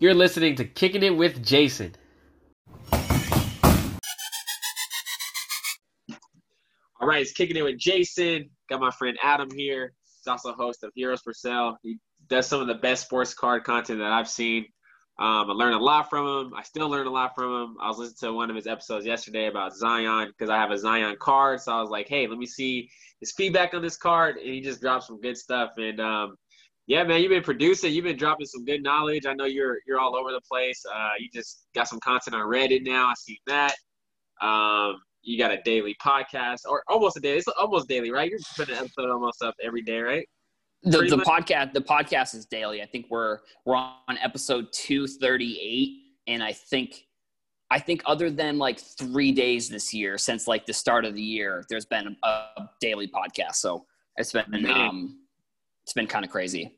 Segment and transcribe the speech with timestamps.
[0.00, 1.94] You're listening to Kicking It with Jason.
[2.90, 2.98] All
[7.02, 8.48] right, it's Kicking It with Jason.
[8.70, 9.92] Got my friend Adam here.
[10.16, 11.76] He's also host of Heroes for Sale.
[11.82, 11.98] He
[12.30, 14.64] does some of the best sports card content that I've seen.
[15.18, 16.54] Um, I learned a lot from him.
[16.56, 17.76] I still learn a lot from him.
[17.78, 20.78] I was listening to one of his episodes yesterday about Zion because I have a
[20.78, 21.60] Zion card.
[21.60, 22.88] So I was like, hey, let me see
[23.20, 24.38] his feedback on this card.
[24.38, 25.72] And he just dropped some good stuff.
[25.76, 26.36] And um,
[26.86, 27.92] yeah, man, you've been producing.
[27.92, 29.26] You've been dropping some good knowledge.
[29.26, 30.82] I know you're you're all over the place.
[30.92, 33.06] Uh, you just got some content on Reddit now.
[33.06, 33.74] I see that.
[34.42, 37.38] Um, you got a daily podcast or almost a daily.
[37.38, 38.30] It's almost daily, right?
[38.30, 40.26] You're putting an episode almost up every day, right?
[40.82, 46.42] the, the podcast the podcast is daily i think we're we're on episode 238 and
[46.42, 47.06] i think
[47.70, 51.22] i think other than like three days this year since like the start of the
[51.22, 53.84] year there's been a, a daily podcast so
[54.16, 55.18] it's been um
[55.90, 56.72] it's been kind of crazy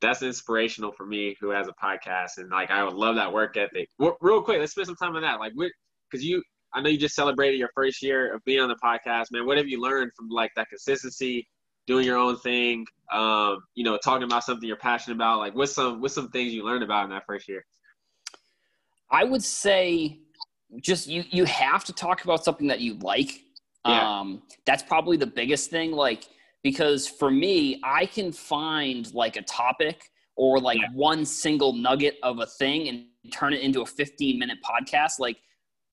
[0.00, 3.56] that's inspirational for me who has a podcast and like i would love that work
[3.56, 3.88] ethic
[4.20, 5.52] real quick let's spend some time on that like
[6.10, 6.42] because you
[6.74, 9.56] i know you just celebrated your first year of being on the podcast man what
[9.56, 11.46] have you learned from like that consistency
[11.88, 15.38] doing your own thing, um, you know, talking about something you're passionate about?
[15.38, 17.64] Like, what's some what's some things you learned about in that first year?
[19.10, 20.20] I would say
[20.80, 23.40] just you you have to talk about something that you like.
[23.86, 24.20] Yeah.
[24.20, 25.92] Um, that's probably the biggest thing.
[25.92, 26.24] Like,
[26.62, 30.88] because for me, I can find like a topic or like yeah.
[30.94, 35.18] one single nugget of a thing and turn it into a 15 minute podcast.
[35.18, 35.36] Like,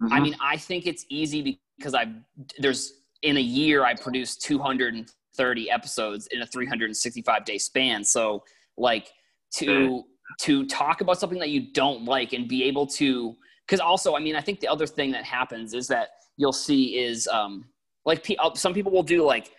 [0.02, 0.14] mm-hmm.
[0.14, 2.12] I mean, I think it's easy because I
[2.60, 8.04] there's in a year I produced 230 episodes in a 365 day span.
[8.04, 8.44] So
[8.78, 9.10] like
[9.56, 10.04] to
[10.42, 13.36] to talk about something that you don't like and be able to
[13.66, 16.98] because also I mean I think the other thing that happens is that you'll see
[16.98, 17.66] is um
[18.06, 19.52] like uh, some people will do like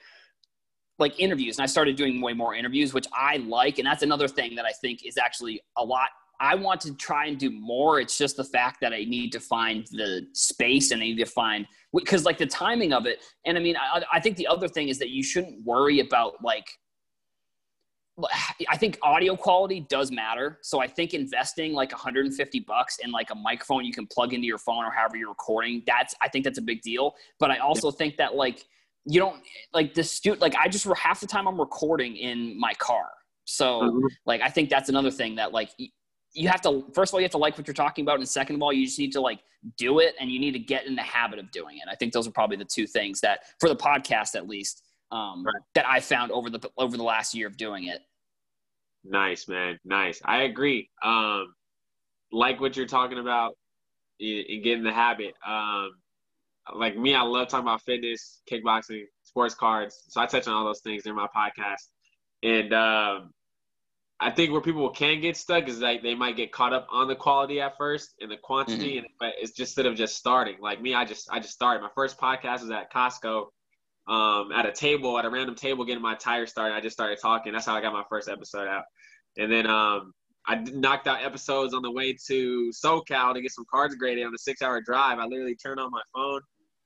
[0.98, 4.28] like interviews and I started doing way more interviews which I like and that's another
[4.28, 6.08] thing that I think is actually a lot
[6.40, 8.00] I want to try and do more.
[8.00, 11.26] It's just the fact that I need to find the space and I need to
[11.26, 13.24] find because like the timing of it.
[13.44, 16.42] And I mean, I, I think the other thing is that you shouldn't worry about
[16.42, 16.66] like.
[18.70, 20.58] I think audio quality does matter.
[20.62, 24.46] So I think investing like 150 bucks in like a microphone you can plug into
[24.46, 27.14] your phone or however you're recording, that's I think that's a big deal.
[27.38, 28.64] But I also think that like
[29.06, 29.40] you don't
[29.72, 33.06] like the stu like I just half the time I'm recording in my car.
[33.44, 34.06] So mm-hmm.
[34.26, 35.70] like I think that's another thing that like
[36.36, 38.28] you have to first of all you have to like what you're talking about and
[38.28, 39.40] second of all you just need to like
[39.76, 42.12] do it and you need to get in the habit of doing it i think
[42.12, 45.54] those are probably the two things that for the podcast at least um, right.
[45.74, 48.00] that i found over the over the last year of doing it
[49.04, 51.54] nice man nice i agree um,
[52.32, 53.56] like what you're talking about
[54.20, 55.90] and get in, getting the habit um,
[56.74, 60.64] like me i love talking about fitness kickboxing sports cards so i touch on all
[60.64, 61.82] those things in my podcast
[62.42, 63.32] and um,
[64.18, 67.06] I think where people can get stuck is like they might get caught up on
[67.06, 68.98] the quality at first and the quantity, mm-hmm.
[68.98, 70.56] and but it's just instead of just starting.
[70.60, 71.82] Like me, I just I just started.
[71.82, 73.46] My first podcast was at Costco,
[74.08, 76.74] um, at a table at a random table getting my tire started.
[76.74, 77.52] I just started talking.
[77.52, 78.84] That's how I got my first episode out,
[79.36, 80.14] and then um,
[80.46, 84.32] I knocked out episodes on the way to SoCal to get some cards graded on
[84.34, 85.18] a six-hour drive.
[85.18, 86.40] I literally turned on my phone,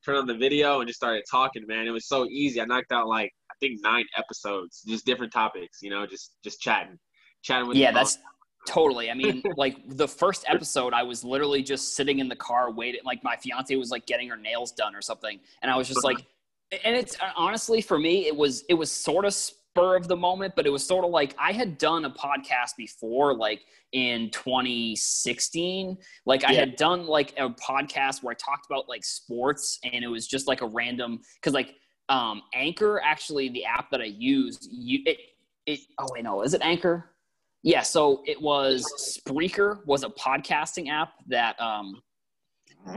[0.04, 1.64] turned on the video, and just started talking.
[1.66, 2.60] Man, it was so easy.
[2.60, 5.78] I knocked out like I think nine episodes, just different topics.
[5.82, 6.98] You know, just just chatting
[7.42, 8.18] chatting with yeah that's
[8.66, 12.70] totally i mean like the first episode i was literally just sitting in the car
[12.70, 15.88] waiting like my fiance was like getting her nails done or something and i was
[15.88, 16.18] just like
[16.84, 19.34] and it's honestly for me it was it was sort of
[19.72, 22.76] spur of the moment but it was sort of like i had done a podcast
[22.76, 26.48] before like in 2016 like yeah.
[26.48, 30.26] i had done like a podcast where i talked about like sports and it was
[30.26, 31.76] just like a random because like
[32.08, 35.18] um anchor actually the app that i used you it
[35.66, 37.10] it oh wait no is it anchor?
[37.62, 38.84] Yeah, so it was
[39.18, 42.00] Spreaker was a podcasting app that um,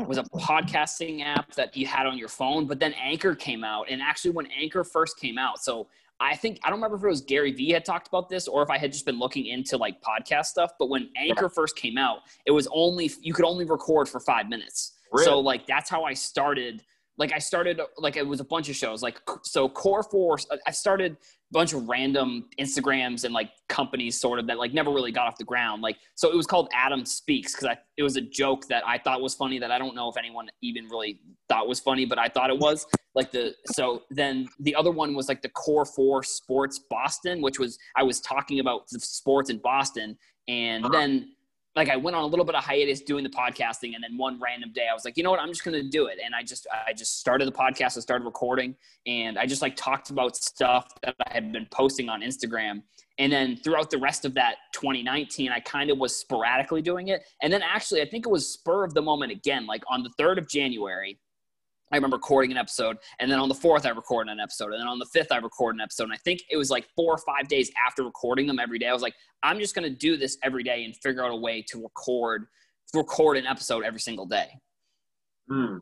[0.08, 3.88] was a podcasting app that you had on your phone, but then Anchor came out,
[3.90, 5.88] and actually when Anchor first came out, so
[6.24, 8.64] I think I don't remember if it was Gary Vee had talked about this or
[8.64, 11.98] if I had just been looking into like podcast stuff, but when Anchor first came
[11.98, 14.94] out, it was only you could only record for five minutes.
[15.12, 15.25] Really?
[15.25, 16.81] So like that's how I started
[17.18, 20.38] like I started like it was a bunch of shows like so Core Four.
[20.65, 21.18] I started a
[21.51, 25.38] bunch of random Instagrams and like companies sort of that like never really got off
[25.38, 25.83] the ground.
[25.83, 28.98] Like so it was called Adam Speaks because I it was a joke that I
[28.98, 31.19] thought was funny that I don't know if anyone even really
[31.50, 35.13] thought was funny, but I thought it was like the so then the other one
[35.13, 39.51] was like the Core Four Sports Boston, which was I was talking about the sports
[39.51, 40.18] in Boston,
[40.48, 40.98] and uh-huh.
[40.98, 41.30] then
[41.75, 44.40] like I went on a little bit of hiatus doing the podcasting, and then one
[44.40, 46.44] random day I was like, you know what, I'm just gonna do it, and I
[46.44, 48.75] just I just started the podcast, I started recording,
[49.08, 52.84] and I just like talked about stuff that I had been posting on Instagram,
[53.18, 57.24] and then throughout the rest of that 2019, I kind of was sporadically doing it,
[57.42, 60.10] and then actually I think it was spur of the moment again, like on the
[60.18, 61.19] third of January.
[61.94, 64.81] I remember recording an episode, and then on the fourth, I recorded an episode, and
[64.81, 66.06] then on the fifth, I recorded an episode.
[66.06, 68.88] And I think it was like four or five days after recording them every day.
[68.88, 69.13] I was like,
[69.44, 72.48] I'm just going to do this every day and figure out a way to record
[72.95, 74.60] record an episode every single day.
[75.48, 75.78] Hmm.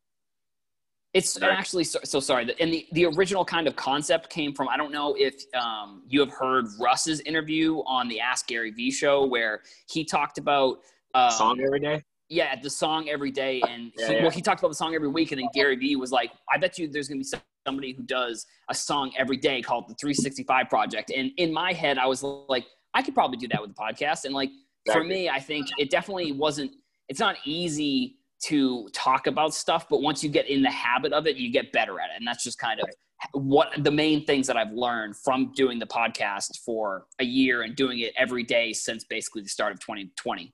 [1.13, 2.53] It's actually so, so sorry.
[2.59, 6.19] And the, the original kind of concept came from I don't know if um, you
[6.19, 10.79] have heard Russ's interview on the Ask Gary V show where he talked about
[11.13, 12.03] um, Song every day.
[12.31, 14.21] Yeah, the song every day, and Yeah, he, yeah.
[14.21, 16.57] well, he talked about the song every week, and then Gary Vee was like, "I
[16.57, 17.27] bet you there's gonna be
[17.67, 21.97] somebody who does a song every day called the 365 Project." And in my head,
[21.97, 24.23] I was like, I could probably do that with the podcast.
[24.23, 24.49] And like
[24.91, 26.71] for me, I think it definitely wasn't.
[27.09, 31.27] It's not easy to talk about stuff, but once you get in the habit of
[31.27, 32.87] it, you get better at it, and that's just kind of
[33.33, 37.75] what the main things that I've learned from doing the podcast for a year and
[37.75, 40.53] doing it every day since basically the start of 2020.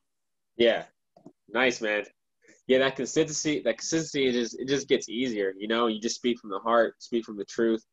[0.58, 0.84] Yeah,
[1.50, 2.04] nice man.
[2.68, 5.54] Yeah, that consistency, that consistency, it just it just gets easier.
[5.58, 7.84] You know, you just speak from the heart, speak from the truth,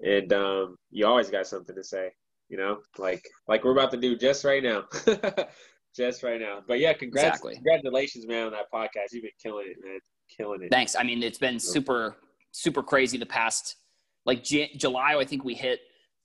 [0.00, 2.10] and um, you always got something to say.
[2.48, 4.84] You know, like like we're about to do just right now,
[5.96, 6.60] just right now.
[6.66, 7.54] But yeah, congrats, Exactly.
[7.56, 9.12] congratulations, man, on that podcast.
[9.12, 9.98] You've been killing it, man,
[10.34, 10.70] killing it.
[10.70, 10.96] Thanks.
[10.96, 12.16] I mean, it's been super,
[12.52, 13.76] super crazy the past,
[14.24, 15.80] like J- July, I think we hit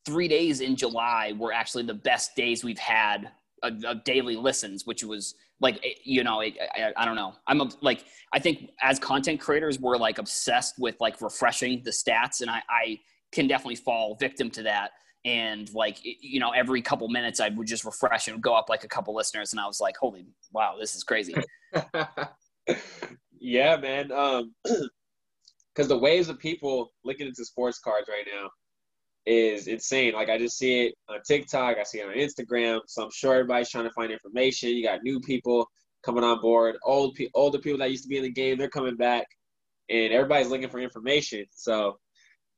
[0.06, 3.32] three days in July were actually the best days we've had
[3.64, 7.34] of, of daily listens, which was like, you know, it, I, I don't know.
[7.48, 11.92] I'm a, like, I think as content creators, we're like obsessed with like refreshing the
[11.92, 12.42] stats.
[12.42, 13.00] And I, I
[13.32, 14.92] can definitely fall victim to that.
[15.26, 18.84] And like, you know, every couple minutes I would just refresh and go up like
[18.84, 19.54] a couple listeners.
[19.54, 21.34] And I was like, holy, wow, this is crazy.
[23.40, 24.12] yeah, man.
[24.12, 24.54] Um,
[25.74, 28.50] because the waves of people looking into sports cards right now
[29.26, 30.14] is insane.
[30.14, 32.82] Like I just see it on TikTok, I see it on Instagram.
[32.88, 34.70] So I'm sure everybody's trying to find information.
[34.70, 35.68] You got new people
[36.04, 38.70] coming on board, old pe- older people that used to be in the game, they're
[38.70, 39.26] coming back,
[39.90, 41.46] and everybody's looking for information.
[41.52, 41.98] So,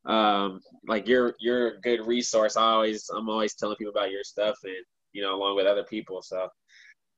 [0.06, 2.58] um, like you're you're a good resource.
[2.58, 4.76] I always I'm always telling people about your stuff, and
[5.14, 6.22] you know, along with other people.
[6.22, 6.48] So,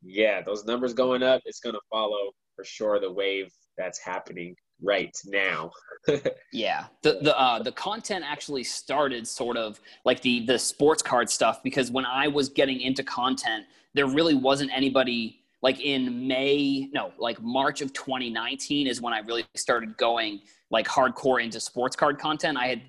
[0.04, 5.16] yeah, those numbers going up, it's gonna follow for sure the wave that's happening right
[5.26, 5.72] now.
[6.54, 11.30] Yeah, the the uh, the content actually started sort of like the the sports card
[11.30, 16.90] stuff because when I was getting into content, there really wasn't anybody like in May,
[16.94, 20.40] no, like March of 2019 is when I really started going
[20.72, 22.58] like hardcore into sports card content.
[22.58, 22.82] I had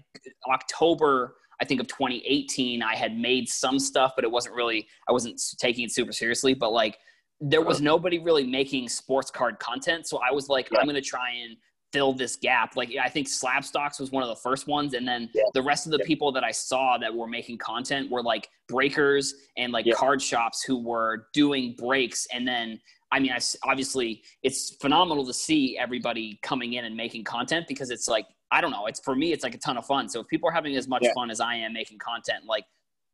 [0.49, 5.13] October, I think of 2018, I had made some stuff, but it wasn't really I
[5.13, 6.55] wasn't taking it super seriously.
[6.55, 6.99] But like
[7.41, 10.69] there was nobody really making sports card content, so I was like.
[10.79, 11.57] I'm gonna try and
[11.93, 12.77] fill this gap.
[12.77, 15.43] Like I think Slabstox was one of the first ones, and then Yeah.
[15.55, 16.07] the rest of the Yeah.
[16.07, 19.95] people that I saw that were making content were like breakers and like Yeah.
[19.95, 22.27] card shops who were doing breaks.
[22.33, 22.81] And then
[23.11, 27.91] I mean, I obviously it's phenomenal to see everybody coming in and making content because
[27.91, 28.87] it's like I don't know.
[28.87, 30.09] It's for me, it's like a ton of fun.
[30.09, 32.65] So if people are having as much fun as I am making content, like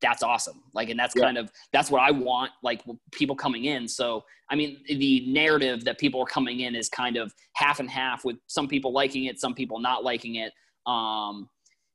[0.05, 0.63] that's awesome.
[0.75, 1.25] Like, and that's Yeah.
[1.25, 2.53] kind of that's what I want.
[2.63, 3.89] Like people coming in.
[3.89, 7.91] So I mean, the narrative that people are coming in is kind of half and
[7.91, 10.53] half, with some people liking it, some people not liking it.
[10.87, 11.49] Um,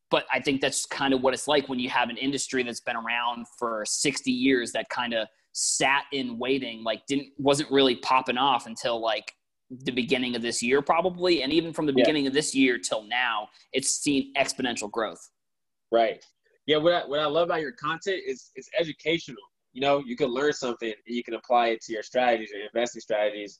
[0.10, 2.80] but I think that's kind of what it's like when you have an industry that's
[2.80, 7.96] been around for 60 years that kind of sat in waiting, like didn't wasn't really
[7.98, 9.32] popping off until like
[9.70, 12.02] the beginning of this year, probably, and even from the Yeah.
[12.04, 15.22] beginning of this year till now, it's seen exponential growth.
[15.92, 16.26] Right.
[16.70, 19.42] Yeah, what I, what I love about your content is it's educational.
[19.74, 22.68] You know, you can learn something and you can apply it to your strategies, your
[22.72, 23.60] investing strategies,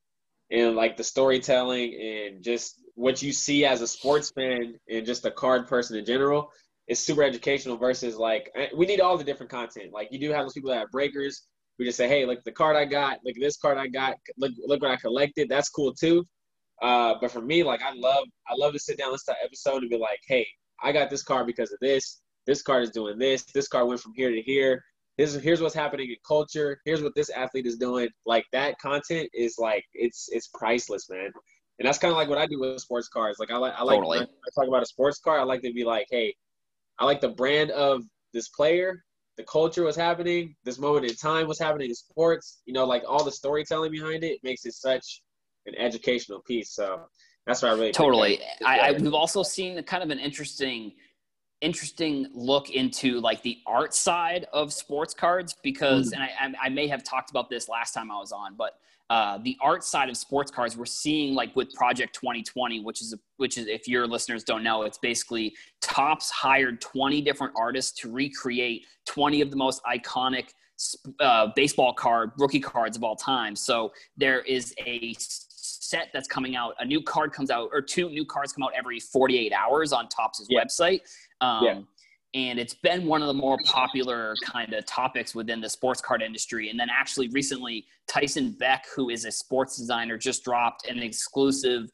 [0.52, 5.26] and like the storytelling and just what you see as a sports fan and just
[5.26, 6.52] a card person in general
[6.88, 9.92] is super educational versus like eh, we need all the different content.
[9.92, 11.48] Like you do have those people that have breakers.
[11.80, 14.52] We just say, hey, look the card I got, look this card I got, look
[14.68, 15.50] look what I collected.
[15.50, 16.28] That's cool too.
[16.80, 19.82] Uh, but for me, like I love I love to sit down, listen to episode,
[19.82, 20.46] and be like, hey,
[20.84, 22.22] I got this card because of this.
[22.46, 23.44] This card is doing this.
[23.54, 24.84] This card went from here to here.
[25.18, 26.80] This here's what's happening in culture.
[26.86, 28.10] Here's what this athlete is doing.
[28.26, 31.32] Like that content is like it's it's priceless, man.
[31.80, 33.40] And that's kind of like what I do with sports cards.
[33.40, 34.20] Like I like I like Totally.
[34.20, 35.40] when I talk about a sports card.
[35.40, 36.34] I like to be like, hey,
[37.00, 38.04] I like the brand of
[38.34, 39.04] this player,
[39.38, 42.62] the culture was happening, this moment in time was happening in sports.
[42.66, 45.22] You know, like all the storytelling behind it makes it such
[45.66, 46.72] an educational piece.
[46.74, 47.02] So
[47.48, 48.42] that's what I really Totally.
[48.66, 50.94] I, I we've also seen kind of an interesting
[51.62, 56.20] interesting look into like the art side of sports cards because, mm.
[56.40, 59.40] and I, I may have talked about this last time I was on, but uh,
[59.40, 63.58] the art side of sports cards we're seeing like with project 2020 which is which
[63.58, 65.52] is if your listeners don't know it's basically
[65.82, 70.50] Topps hired 20 different artists to recreate 20 of the most iconic
[71.20, 75.16] uh, baseball card rookie cards of all time so there is a
[75.90, 78.72] set that's coming out a new card comes out or two new cards come out
[78.78, 80.64] every 48 hours on Topps' yeah.
[80.64, 81.02] website
[81.42, 81.80] um, yeah
[82.36, 86.22] and it's been one of the more popular kind of topics within the sports card
[86.22, 86.70] industry.
[86.70, 91.90] And then actually recently, Tyson Beck, who is a sports designer, just dropped an exclusive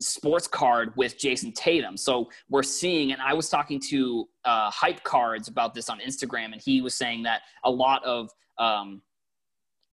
[0.00, 1.96] sports card with Jayson Tatum.
[1.96, 6.52] So we're seeing, and I was talking to uh, Hype Cards about this on Instagram,
[6.52, 9.00] and he was saying that a lot of um,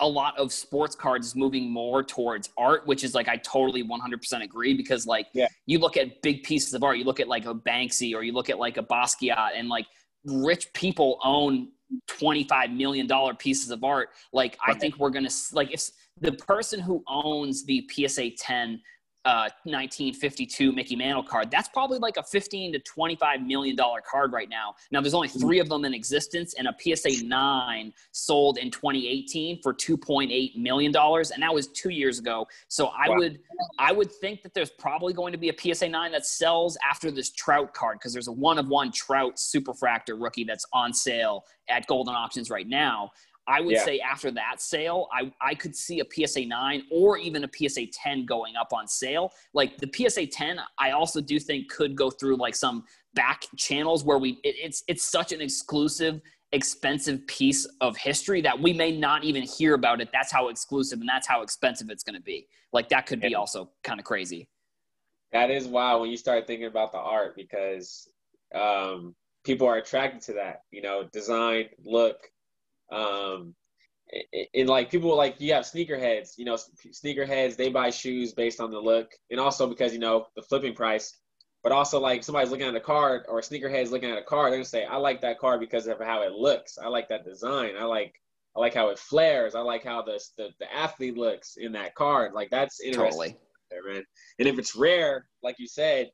[0.01, 3.83] a lot of sports cards is moving more towards art, which is like I totally
[3.83, 5.47] 100% agree because like yeah.
[5.65, 8.33] you look at big pieces of art, you look at like a Banksy or you
[8.33, 9.85] look at like a Basquiat, and like
[10.25, 11.69] rich people own
[12.07, 14.09] 25 million dollar pieces of art.
[14.33, 18.81] Like I think we're gonna like if the person who owns the PSA 10
[19.25, 21.49] uh, 1952 Mickey Mantle card.
[21.49, 24.75] That's probably like a 15 to 25 million dollar card right now.
[24.91, 29.61] Now there's only three of them in existence, and a PSA 9 sold in 2018
[29.61, 32.47] for 2.8 million dollars, and that was two years ago.
[32.67, 33.15] So I wow.
[33.17, 33.39] would
[33.79, 37.09] I would think that there's probably going to be a PSA 9 that sells after
[37.09, 41.45] this Trout card because there's a one of one Trout Superfractor rookie that's on sale
[41.67, 43.11] at Goldin Auctions right now.
[43.47, 43.85] I would yeah.
[43.85, 47.87] say after that sale, I, I could see a PSA 9 or even a PSA
[47.93, 49.31] 10 going up on sale.
[49.53, 52.83] Like the PSA 10, I also do think could go through like some
[53.15, 56.21] back channels where we it, it's it's such an exclusive
[56.51, 60.99] expensive piece of history that we may not even hear about it that's how exclusive
[60.99, 64.05] and that's how expensive it's going to be like that could be also kind of
[64.05, 64.47] crazy
[65.31, 68.07] that is wild when you start thinking about the art because
[68.53, 72.17] um, people are attracted to that you know design look
[72.91, 73.55] um,
[74.53, 78.71] and like people like you have sneakerheads, you know, sneakerheads they buy shoes based on
[78.71, 81.17] the look, and also because you know the flipping price.
[81.63, 84.51] But also like somebody's looking at a card or a sneakerhead's looking at a card,
[84.51, 86.77] they're gonna say, "I like that card because of how it looks.
[86.77, 87.71] I like that design.
[87.77, 88.13] I like
[88.55, 89.55] I like how it flares.
[89.55, 92.33] I like how the the, the athlete looks in that card.
[92.33, 93.37] Like that's interesting, totally.
[93.71, 94.03] there, man.
[94.37, 96.11] And if it's rare, like you said,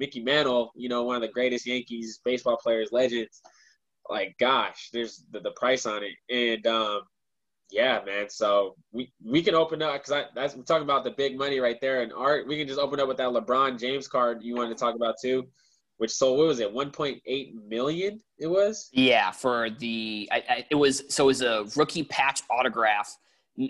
[0.00, 3.40] Mickey Mantle, you know, one of the greatest Yankees baseball players, legends
[4.08, 7.02] like gosh, there's the, the price on it, and um,
[7.70, 8.28] yeah, man.
[8.28, 11.80] So we we can open up because that's we're talking about the big money right
[11.80, 12.46] there in art.
[12.46, 15.16] We can just open up with that LeBron James card you wanted to talk about
[15.20, 15.46] too,
[15.98, 18.20] which sold what was it, 1.8 million?
[18.38, 18.88] It was.
[18.92, 23.16] Yeah, for the I, I, it was so it was a rookie patch autograph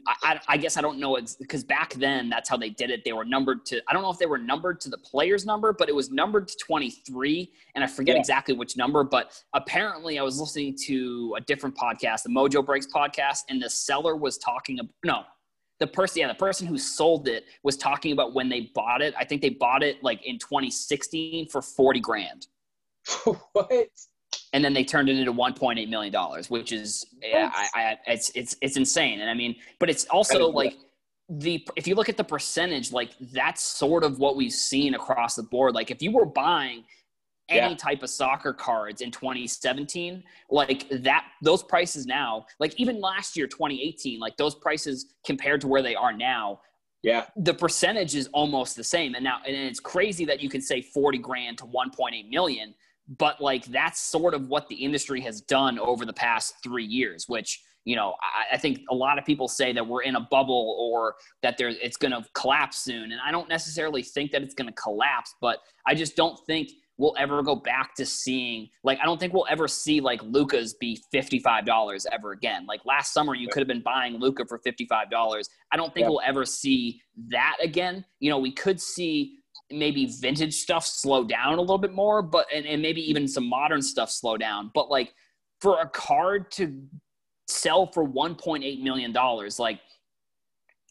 [0.07, 3.05] I, I, guess I don't know because back then that's how they did it.
[3.05, 5.73] They were numbered to I don't know if they were numbered to the player's number,
[5.73, 8.21] but it was numbered to 23, and I forget yeah.
[8.21, 9.03] exactly which number.
[9.03, 13.71] But apparently, I was listening to a different podcast, the Mojo Breaks podcast, and the
[13.71, 15.23] seller was talking about no,
[15.81, 19.15] the person yeah the person who sold it was talking about when they bought it.
[19.19, 22.47] I think they bought it like in 2016 for 40 grand.
[23.53, 23.89] what?
[24.53, 28.31] And then they turned it into 1.8 million dollars, which is yeah, I, I, it's
[28.35, 29.21] it's it's insane.
[29.21, 30.77] And I mean, but it's also like
[31.29, 35.35] the if you look at the percentage, like that's sort of what we've seen across
[35.35, 35.75] the board.
[35.75, 36.85] Like if you were buying
[37.49, 37.77] any yeah.
[37.77, 43.47] type of soccer cards in 2017 like that those prices now like even last year
[43.47, 46.61] 2018 like those prices compared to where they are now
[47.03, 50.61] yeah the percentage is almost the same and now and it's crazy that you can
[50.61, 52.75] say 40 grand to 1.8 million
[53.17, 57.29] but like that's sort of what the industry has done over the past three years
[57.29, 60.21] which you know I, I, think a lot of people say that we're in a
[60.21, 63.13] bubble or that there it's going to collapse soon.
[63.13, 66.71] And i don't necessarily think that it's going to collapse but i just don't think
[66.99, 70.75] we'll ever go back to seeing like i don't think we'll ever see like Lukas
[70.75, 72.67] be $55 ever again.
[72.67, 76.09] Like last summer you could have been buying Luka for $55 i don't think yeah.
[76.11, 78.05] we'll ever see that again.
[78.21, 79.39] You know we could see
[79.71, 83.49] maybe vintage stuff slow down a little bit more, but and, and maybe even some
[83.49, 84.71] modern stuff slow down.
[84.75, 85.13] But like
[85.61, 86.83] for a card to
[87.47, 89.81] sell for 1.8 million dollars, like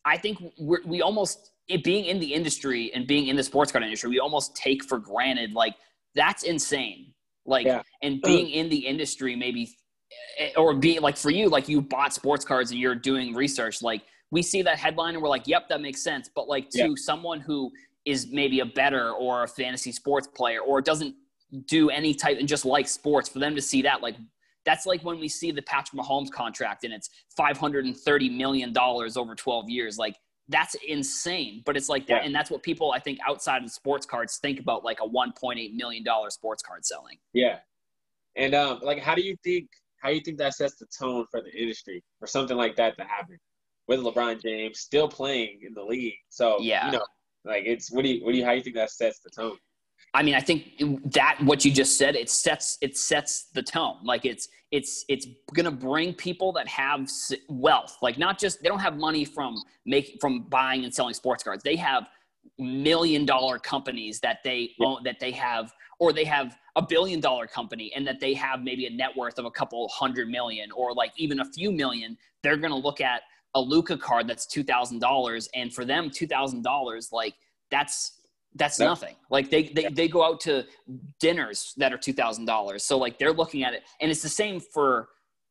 [0.05, 3.71] I think we're, we almost it being in the industry and being in the sports
[3.71, 5.75] card industry, we almost take for granted like
[6.15, 7.13] that's insane.
[7.45, 7.81] Like yeah.
[8.01, 9.69] and being in the industry, maybe
[10.37, 13.81] eh, or being like for you, like you bought sports cards and you're doing research,
[13.81, 16.29] like we see that headline and we're like, yep, that makes sense.
[16.33, 16.93] But like to yeah.
[16.95, 17.71] someone who
[18.07, 21.13] is maybe a better or a fantasy sports player or doesn't
[21.67, 24.15] do any type and just like sports for them to see that like
[24.67, 29.33] that's like when we see the Patrick Mahomes contract and it's 530 million dollars over
[29.33, 29.97] 12 years.
[29.97, 30.17] Like
[30.49, 31.63] that's insane.
[31.65, 34.59] But it's like that and that's what people I think outside of sports cards think
[34.59, 37.17] about like a 1.8 million dollar sports card selling.
[37.33, 37.59] Yeah.
[38.35, 39.69] And um, like, how do you think
[40.01, 42.97] how do you think that sets the tone for the industry for something like that
[42.97, 43.37] to happen?
[43.87, 46.19] With LeBron James still playing in the league?
[46.27, 46.87] So Yeah.
[46.87, 47.05] you know,
[47.47, 49.29] like it's what do you what do you how do you think that sets the
[49.29, 49.57] tone?
[50.13, 50.73] I mean, I think
[51.13, 53.97] that what you just said it sets it sets the tone.
[54.03, 57.09] Like it's it's it's gonna bring people that have
[57.49, 61.43] wealth, like not just they don't have money from make from buying and selling sports
[61.43, 61.63] cards.
[61.63, 62.07] They have
[62.59, 67.47] million dollar companies that they own that they have, or they have a billion dollar
[67.47, 70.93] company and that they have maybe a net worth of a couple hundred million or
[70.93, 72.17] like even a few million.
[72.43, 73.21] They're gonna look at
[73.55, 77.35] a Luka card that's two thousand dollars, and for them, two thousand dollars like
[77.71, 78.13] that's
[78.55, 79.15] that's That- nothing.
[79.29, 80.65] Like they, they they go out to
[81.19, 82.83] dinners that are two thousand dollars.
[82.83, 85.09] So like they're looking at it, and it's the same for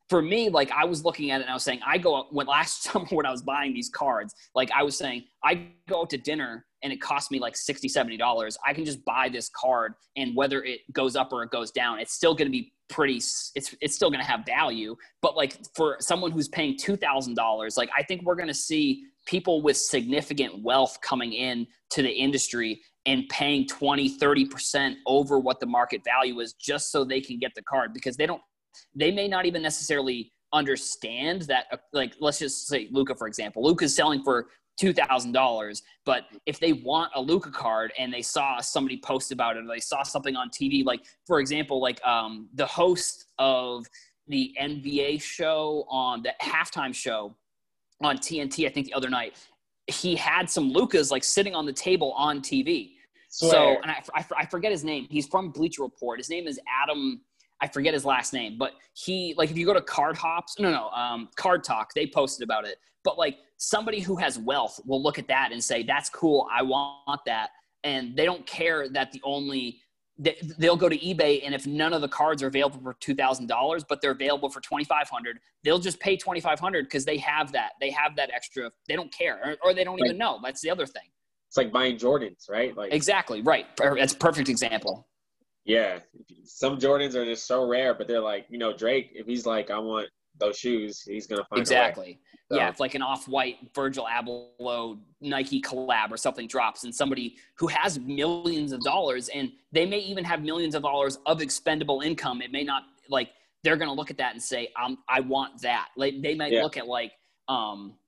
[0.08, 0.48] for me.
[0.48, 2.82] Like I was looking at it, and I was saying I go out when last
[2.84, 4.34] summer when I was buying these cards.
[4.54, 7.88] Like I was saying I go out to dinner and it costs me like 60
[7.88, 8.56] 70 dollars.
[8.64, 11.98] I can just buy this card, and whether it goes up or it goes down,
[11.98, 13.16] it's still going to be pretty.
[13.16, 14.94] It's it's still going to have value.
[15.20, 18.54] But like for someone who's paying two thousand dollars, like I think we're going to
[18.54, 25.38] see people with significant wealth coming in to the industry and paying 20 30% over
[25.40, 28.42] what the market value is just so they can get the card because they don't
[28.94, 33.62] they may not even necessarily understand that uh, like let's just say Luka for example
[33.62, 34.46] Luka's selling for
[34.80, 39.64] $2000 but if they want a Luka card and they saw somebody post about it
[39.64, 43.86] or they saw something on tv like for example like um, the host of
[44.28, 47.34] the nba show on the halftime show
[48.02, 49.36] on tnt i think the other night
[49.88, 52.96] he had some Lukas like sitting on the table on tv
[53.28, 55.06] so, and I, I, I forget his name.
[55.10, 56.18] He's from Bleacher Report.
[56.18, 57.20] His name is Adam.
[57.60, 60.70] I forget his last name, but he like if you go to Card Hops, no,
[60.70, 62.78] no, um, Card Talk, they posted about it.
[63.04, 66.48] But like somebody who has wealth will look at that and say, "That's cool.
[66.52, 67.50] I want that,"
[67.84, 69.80] and they don't care that the only
[70.18, 73.14] they, they'll go to eBay and if none of the cards are available for two
[73.14, 76.84] thousand dollars, but they're available for twenty five hundred, they'll just pay twenty five hundred
[76.84, 77.72] because they have that.
[77.80, 78.70] They have that extra.
[78.88, 80.40] They don't care, or, or they don't even know.
[80.42, 81.02] That's the other thing.
[81.48, 82.76] It's like buying Jordans, right?
[82.76, 83.66] Like Exactly right.
[83.76, 85.06] That's a perfect example.
[85.64, 85.98] yeah,
[86.44, 89.10] some Jordans are just so rare, but they're like you know Drake.
[89.14, 90.08] If he's like I want
[90.38, 91.60] those shoes, he's gonna find.
[91.60, 92.18] Exactly.
[92.50, 97.36] So- Yeah, if like an off-white Virgil Abloh Nike collab or something drops, and somebody
[97.58, 102.02] who has millions of dollars, and they may even have millions of dollars of expendable
[102.02, 103.30] income, it may not like
[103.64, 106.52] they're going to look at that and say, um, "I want that." Like they might
[106.52, 106.62] Yeah.
[106.62, 107.12] look at like,
[107.48, 107.98] um,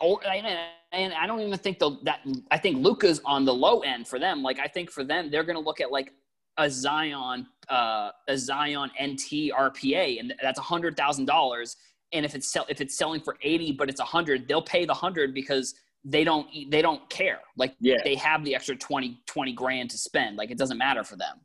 [0.00, 0.46] or and,
[0.92, 2.20] and I don't even think the that
[2.52, 4.42] I think Luka's on the low end for them.
[4.42, 6.12] Like I think for them, they're going to look at like
[6.58, 11.76] a Zion, uh, a Zion NT RPA, and that's a hundred thousand dollars.
[12.12, 14.84] And if it's sell, if it's selling for eighty, but it's a hundred, they'll pay
[14.84, 17.40] the hundred because they don't they don't care.
[17.56, 17.96] Like Yeah.
[18.04, 20.36] they have the extra 20, 20 grand to spend.
[20.36, 21.40] Like it doesn't matter for them.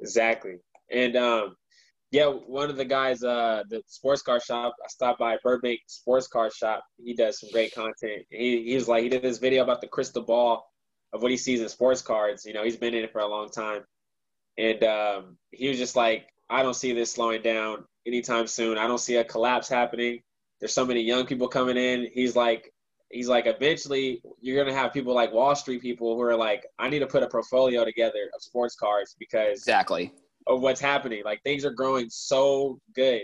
[0.00, 0.56] Exactly.
[0.90, 1.56] And um,
[2.10, 6.28] yeah, one of the guys, uh, the sports car shop, I stopped by Burbank Sports
[6.28, 6.84] Car Shop.
[7.02, 8.26] He does some great content.
[8.30, 10.66] He he was like he did this video about the crystal ball
[11.12, 12.44] of what he sees in sports cards.
[12.44, 13.82] You know, he's been in it for a long time,
[14.58, 18.78] and um, he was just like, I don't see this slowing down anytime soon.
[18.78, 20.20] I don't see a collapse happening.
[20.60, 22.08] There's so many young people coming in.
[22.14, 22.72] He's like,
[23.10, 26.88] he's like, eventually you're gonna have people like Wall Street people who are like, I
[26.88, 30.12] need to put a portfolio together of sports cards because Exactly.
[30.46, 31.22] of what's happening.
[31.24, 33.22] Like things are growing so good.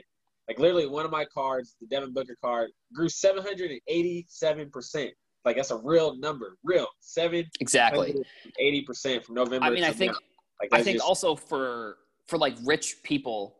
[0.49, 4.71] Like literally, one of my cards, the Devin Booker card, grew seven hundred and eighty-seven
[4.71, 5.11] percent.
[5.45, 8.17] Like that's a real number, real seven Exactly.
[8.59, 9.67] eighty percent from November.
[9.67, 10.19] I mean, to I think now.
[10.71, 13.57] Like I think just, also for for like rich people,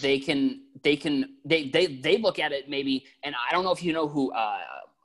[0.00, 3.72] they can they can they they they look at it maybe, and I don't know
[3.72, 4.32] if you know who.
[4.32, 4.58] Uh,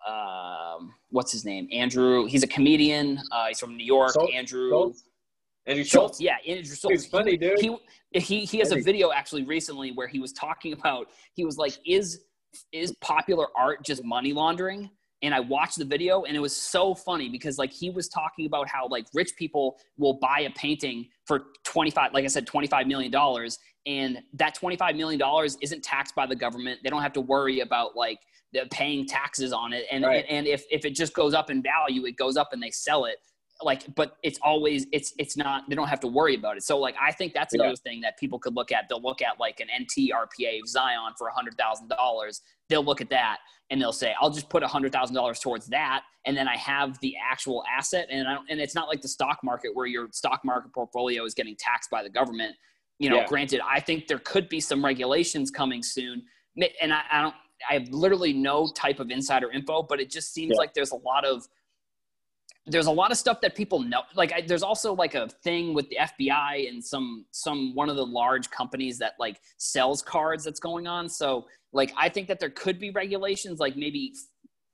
[0.07, 1.67] um, what's his name?
[1.71, 2.25] Andrew.
[2.25, 3.21] He's a comedian.
[3.31, 4.13] Uh, he's from New York.
[4.13, 5.03] Schulz- Andrew Schulz.
[5.65, 6.17] Andrew Schulz.
[6.17, 6.21] Schulz.
[6.21, 6.91] Yeah, Andrew Schulz.
[6.91, 7.59] He's funny, dude.
[7.59, 7.77] He,
[8.19, 11.07] he he has a video actually recently where he was talking about.
[11.33, 12.21] He was like, "Is
[12.71, 14.89] is popular art just money laundering?"
[15.23, 18.45] And I watched the video, and it was so funny because like he was talking
[18.45, 22.45] about how like rich people will buy a painting for twenty five, like I said,
[22.45, 26.81] twenty five million dollars, and that twenty five million dollars isn't taxed by the government.
[26.83, 28.19] They don't have to worry about like
[28.51, 30.25] the paying taxes on it, and Right.
[30.29, 33.05] and if if it just goes up in value, it goes up and they sell
[33.05, 33.15] it
[33.61, 36.77] like but it's always it's it's not they don't have to worry about it so
[36.77, 37.61] like i think that's Yeah.
[37.61, 40.67] another thing that people could look at they'll look at like an nt rpa of
[40.67, 42.41] zion for a hundred thousand dollars
[42.73, 43.37] they'll look at that
[43.69, 46.57] and they'll say i'll just put a hundred thousand dollars towards that and then i
[46.57, 49.85] have the actual asset and i don't and it's not like the stock market where
[49.85, 52.55] your stock market portfolio is getting taxed by the government
[52.97, 53.27] you know Yeah.
[53.27, 56.23] granted i think there could be some regulations coming soon
[56.81, 57.35] and i, I don't
[57.69, 60.57] i have literally no type of insider info but it just seems Yeah.
[60.57, 61.47] like there's a lot of
[62.65, 64.01] there's a lot of stuff that people know.
[64.15, 67.95] Like, I, there's also like a thing with the FBI and some some one of
[67.95, 71.09] the large companies that like sells cards that's going on.
[71.09, 74.13] So, like, I think that there could be regulations, like maybe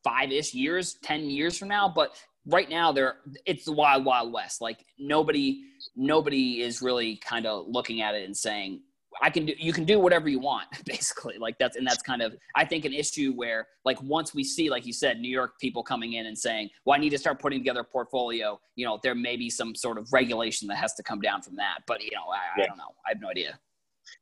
[0.03, 1.91] five ish years, ten years from now.
[1.93, 4.61] But right now, there it's the wild, wild west.
[4.61, 5.63] Like nobody
[5.95, 8.81] nobody is really kind of looking at it and saying
[9.21, 12.21] I can do you can do whatever you want basically like that's and that's kind
[12.21, 15.59] of I think an issue where like once we see like you said New York
[15.59, 18.85] people coming in and saying well I need to start putting together a portfolio you
[18.85, 21.79] know there may be some sort of regulation that has to come down from that
[21.87, 22.63] but you know I, yeah.
[22.63, 22.93] I don't know.
[23.05, 23.59] I have no idea.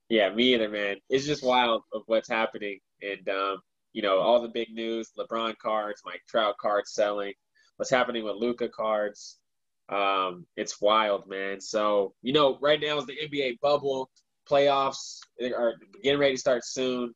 [0.09, 0.97] Yeah me either man.
[1.09, 3.59] It's just wild of what's happening and um
[3.93, 7.33] you know all the big news LeBron cards Mike Trout cards selling
[7.75, 9.37] what's happening with Luka cards
[9.89, 11.59] um it's wild man.
[11.59, 14.09] So you know right now is the NBA bubble
[14.49, 17.13] playoffs are getting ready to start soon.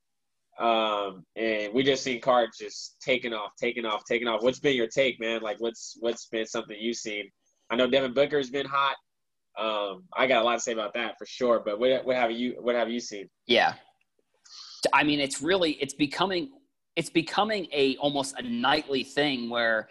[0.59, 4.43] Um, and we just seen cards just taking off, taking off, taking off.
[4.43, 5.41] What's been your take, man?
[5.41, 7.29] Like, what's what's been something you've seen?
[7.69, 8.95] I know Devin Booker's been hot.
[9.57, 11.61] Um, I got a lot to say about that for sure.
[11.65, 13.27] But what what have you what have you seen?
[13.47, 13.73] Yeah,
[14.93, 16.51] I mean, it's really it's becoming
[16.95, 19.87] it's becoming a almost a nightly thing where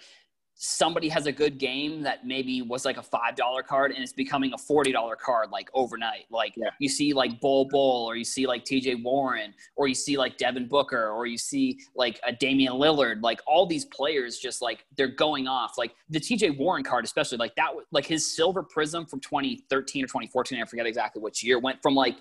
[0.62, 4.12] somebody has a good game that maybe was like a five dollar card and it's
[4.12, 6.27] becoming a forty dollar card like overnight.
[6.31, 6.68] Like yeah.
[6.79, 10.37] you see like Bol Bol or you see like TJ Warren or you see like
[10.37, 13.23] Devin Booker or you see like a Damian Lillard.
[13.23, 15.79] Like all these players just like they're going off.
[15.79, 20.07] Like the TJ Warren card especially like that like his silver prism from 2013 or
[20.07, 22.16] 2014 I forget exactly which year went from like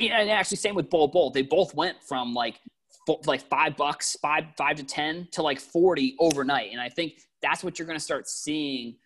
[0.00, 1.30] and actually same with Bol Bol.
[1.30, 2.58] They both went from like
[3.26, 6.72] like five bucks, five five to ten to like forty overnight.
[6.72, 8.96] And I think that's what you're going to start seeing.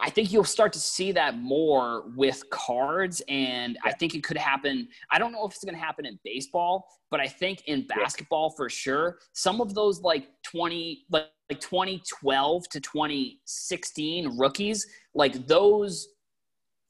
[0.00, 4.38] I think you'll start to see that more with cards, and I think it could
[4.38, 4.88] happen.
[5.10, 8.50] I don't know if it's going to happen in baseball, but I think in basketball
[8.50, 9.18] for sure.
[9.34, 16.08] Some of those like twenty, like, like 2012 to 2016 rookies, like those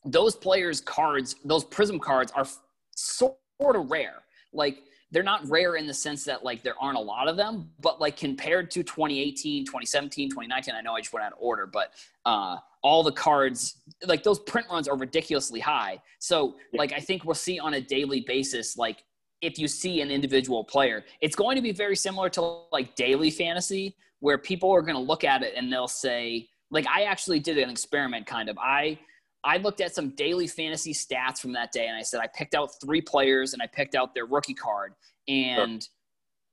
[0.04, 2.46] those players' cards, those Prism cards are
[2.94, 4.22] sort of rare.
[4.52, 7.70] Like they're not rare in the sense that like there aren't a lot of them,
[7.80, 11.66] but like compared to 2018, 2017, 2019, I know I just went out of order,
[11.66, 11.92] but
[12.26, 16.00] uh, all the cards, like those print runs are ridiculously high.
[16.18, 19.04] So like I think we'll see on a daily basis, like
[19.42, 23.30] if you see an individual player, it's going to be very similar to like daily
[23.30, 27.40] fantasy, where people are going to look at it and they'll say, like I actually
[27.40, 28.56] did an experiment kind of.
[28.58, 28.98] I
[29.44, 32.54] I looked at some daily fantasy stats from that day and I said I picked
[32.54, 34.92] out three players and I picked out their rookie card
[35.28, 35.90] and sure.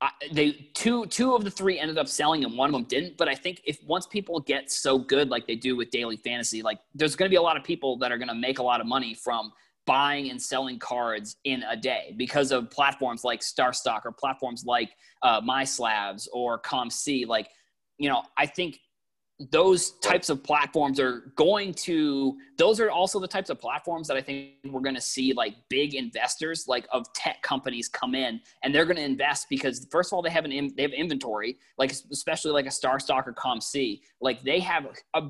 [0.00, 3.16] I, they two two of the three ended up selling and one of them didn't.
[3.16, 6.62] But I think if once people get so good like they do with daily fantasy,
[6.62, 8.62] like there's going to be a lot of people that are going to make a
[8.62, 9.52] lot of money from
[9.86, 14.90] buying and selling cards in a day because of platforms like StarStock or platforms like
[15.22, 17.26] uh, MySlabs or COMC.
[17.26, 17.48] Like,
[17.96, 18.78] you know, I think
[19.50, 24.16] those types of platforms are going to those are also the types of platforms that
[24.16, 28.40] i think we're going to see like big investors like of tech companies come in
[28.64, 31.56] and they're going to invest because first of all they have an they have inventory
[31.78, 35.22] like especially like a StarStock or comc like they have a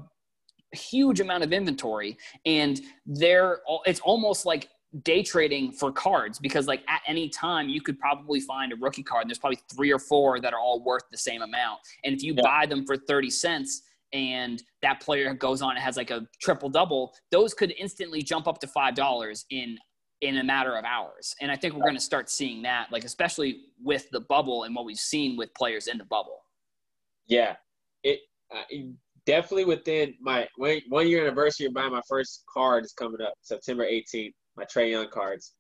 [0.73, 2.16] huge amount of inventory
[2.47, 4.68] and they're it's almost like
[5.03, 9.03] day trading for cards because like at any time you could probably find a rookie
[9.03, 11.79] card and there's probably three or four that are all worth the same amount.
[12.05, 12.42] And if you yeah.
[12.42, 16.68] buy them for 30 cents and that player goes on and has like a triple
[16.68, 19.79] double, those could instantly jump up to five dollars in
[20.21, 21.35] in a matter of hours.
[21.40, 24.75] And I think we're going to start seeing that, like especially with the bubble and
[24.75, 26.40] what we've seen with players in the bubble.
[27.29, 27.57] Yeah,
[28.03, 28.21] it
[28.55, 28.62] uh,
[29.27, 33.35] definitely within my one, one year anniversary of buying my first card is coming up
[33.42, 34.33] September 18th.
[34.57, 35.53] My Trae Young cards,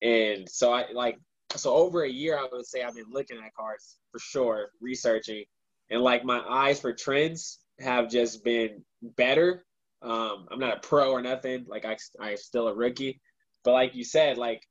[0.00, 1.18] and so I like
[1.54, 5.44] so over a year I would say I've been looking at cards for sure, researching,
[5.90, 8.82] and like my eyes for trends have just been
[9.16, 9.64] better.
[10.02, 11.64] Um, I'm not a pro or nothing.
[11.68, 13.20] Like I, I'm still a rookie,
[13.64, 14.62] but like you said, like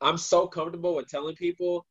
[0.00, 1.86] I'm so comfortable with telling people,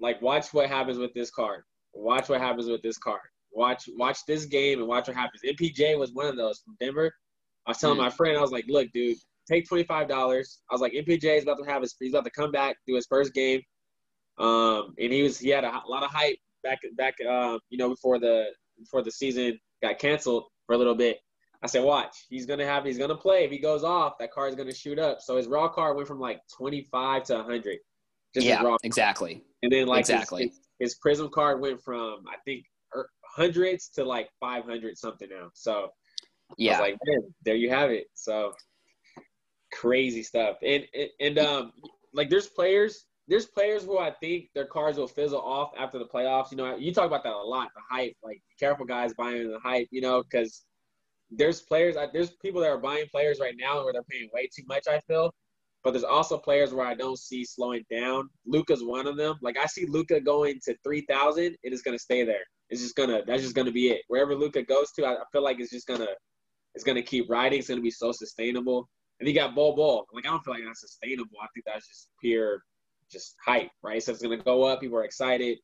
[0.00, 1.64] like, watch what happens with this card.
[1.92, 3.20] Watch what happens with this card.
[3.52, 5.42] Watch, watch this game and watch what happens.
[5.44, 7.12] MPJ was one of those from Denver.
[7.66, 8.04] I was telling mm-hmm.
[8.04, 9.16] my friend, I was like, look, dude,
[9.50, 10.60] take twenty five dollars.
[10.70, 12.94] I was like, MPJ is about to have his, he's about to come back, do
[12.94, 13.60] his first game.
[14.38, 17.78] Um, and he was, he had a, a lot of hype back, back, uh, you
[17.78, 18.46] know, before the
[18.78, 21.18] before the season got canceled for a little bit.
[21.62, 23.44] I said, watch, he's gonna have, he's gonna play.
[23.44, 25.20] If he goes off, that car is gonna shoot up.
[25.20, 27.78] So his raw card went from like 25 to 100.
[28.34, 29.42] yeah, exactly.
[29.62, 32.64] And then like exactly, his, his, Prism card went from I think
[32.94, 35.50] er, hundreds to like 500 something now.
[35.54, 35.88] So
[36.56, 36.96] yeah, like,
[37.44, 38.06] there you have it.
[38.14, 38.52] So
[39.72, 40.58] crazy stuff.
[40.62, 41.72] And and, and um,
[42.14, 46.06] like there's players there's players who I think their cards will fizzle off after the
[46.06, 46.50] playoffs.
[46.50, 48.14] You know, you talk about that a lot, the hype.
[48.22, 50.64] Like, careful guys buying the hype, you know, because
[51.30, 51.96] there's players.
[52.12, 54.84] There's people that are buying players right now where they're paying way too much.
[54.88, 55.32] I feel,
[55.84, 58.28] but there's also players where I don't see slowing down.
[58.46, 59.36] Luka's one of them.
[59.42, 62.44] Like I see Luka going to three thousand, it is gonna stay there.
[62.70, 63.22] It's just gonna.
[63.26, 64.02] That's just gonna be it.
[64.08, 66.08] Wherever Luka goes to, I, feel like it's just gonna.
[66.74, 67.58] It's gonna keep riding.
[67.58, 68.88] It's gonna be so sustainable.
[69.20, 70.06] And he got Bol Bol.
[70.12, 71.36] Like I don't feel like that's sustainable.
[71.42, 72.62] I think that's just pure,
[73.10, 74.02] just hype, right?
[74.02, 74.80] So it's gonna go up.
[74.80, 75.58] People are excited.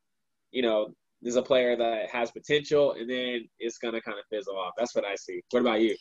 [0.51, 4.57] You know, there's a player that has potential, and then it's gonna kind of fizzle
[4.57, 4.73] off.
[4.77, 5.41] That's what I see.
[5.51, 5.95] What about you?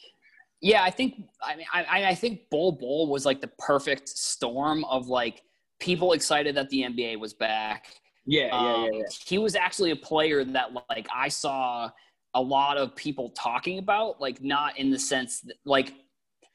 [0.61, 1.23] Yeah, I think.
[1.43, 5.43] I mean, I, I think Bol Bol was like the perfect storm of like
[5.81, 7.87] people excited that the NBA was back.
[8.27, 8.99] Yeah, yeah, yeah, yeah.
[8.99, 11.91] Um, he was actually a player that like I saw
[12.35, 15.93] a lot of people talking about, like not in the sense that like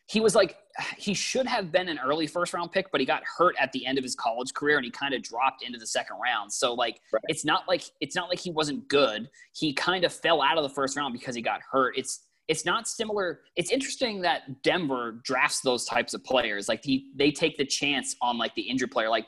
[0.09, 0.57] he was like
[0.97, 3.85] he should have been an early first round pick, but he got hurt at the
[3.85, 6.51] end of his college career and he kind of dropped into the second round.
[6.51, 7.21] So like right.
[7.27, 9.29] it's not like it's not like he wasn't good.
[9.53, 11.95] He kind of fell out of the first round because he got hurt.
[11.95, 13.41] It's it's not similar.
[13.55, 16.67] It's interesting that Denver drafts those types of players.
[16.67, 19.09] Like he they take the chance on like the injured player.
[19.09, 19.27] Like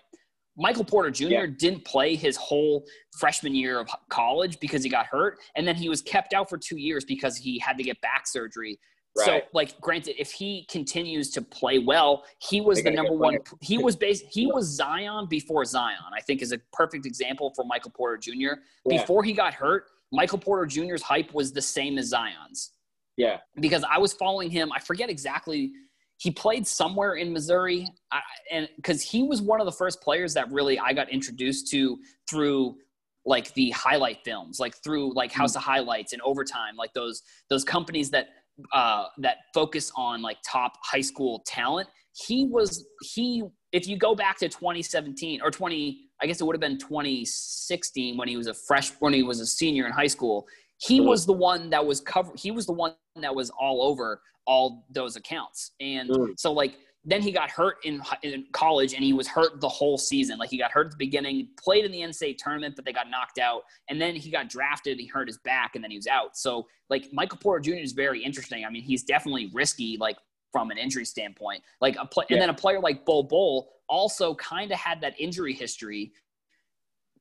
[0.58, 1.26] Michael Porter Jr.
[1.26, 1.46] Yeah.
[1.58, 2.86] didn't play his whole
[3.20, 6.58] freshman year of college because he got hurt, and then he was kept out for
[6.58, 8.80] two years because he had to get back surgery.
[9.18, 9.26] Right.
[9.26, 13.40] So, like, granted, if he continues to play well, he was the number one.
[13.60, 14.24] He was based.
[14.30, 15.98] He was Zion before Zion.
[16.16, 18.32] I think is a perfect example for Michael Porter Jr.
[18.32, 18.56] Yeah.
[18.88, 22.72] Before he got hurt, Michael Porter Jr.'s hype was the same as Zion's.
[23.18, 23.38] Yeah.
[23.60, 24.72] Because I was following him.
[24.72, 25.74] I forget exactly.
[26.18, 28.22] He played somewhere in Missouri, I,
[28.52, 31.98] and because he was one of the first players that really I got introduced to
[32.30, 32.78] through
[33.26, 37.64] like the highlight films, like through like House of Highlights and Overtime, like those those
[37.64, 38.30] companies that
[38.74, 41.90] uh, that focus on like top high school talent.
[42.14, 43.44] He was he.
[43.72, 48.18] If you go back to 2017 or 20, I guess it would have been 2016
[48.18, 50.46] when he was a fresh when he was a senior in high school.
[50.78, 51.08] He mm-hmm.
[51.08, 52.32] was the one that was cover.
[52.36, 56.28] He was the one that was all over all those accounts, and mm.
[56.38, 59.98] so like then he got hurt in, in college and he was hurt the whole
[59.98, 60.38] season.
[60.38, 63.10] Like he got hurt at the beginning, played in the NCAA tournament, but they got
[63.10, 63.64] knocked out.
[63.90, 66.38] And then he got drafted, he hurt his back, and then he was out.
[66.38, 67.80] So like Michael Porter Jr.
[67.80, 68.66] is very interesting.
[68.66, 70.18] I mean, he's definitely risky, like
[70.52, 71.64] from an injury standpoint.
[71.80, 72.36] Like a play, yeah.
[72.36, 76.14] and then a player like Bol Bol also kind of had that injury history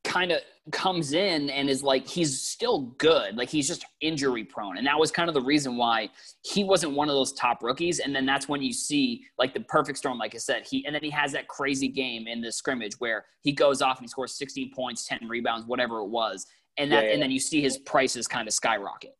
[0.04, 0.40] kind of
[0.72, 3.36] comes in and is like he's still good.
[3.36, 4.78] Like he's just injury prone.
[4.78, 6.08] And that was kind of the reason why
[6.44, 7.98] he wasn't one of those top rookies.
[7.98, 10.94] And then that's when you see like the perfect storm like i said he and
[10.94, 14.08] then he has that crazy game in the scrimmage where he goes off and he
[14.08, 16.46] scores 16 points 10 rebounds whatever it was.
[16.76, 17.14] And that yeah, yeah.
[17.14, 19.16] and then you see his prices kind of skyrocket.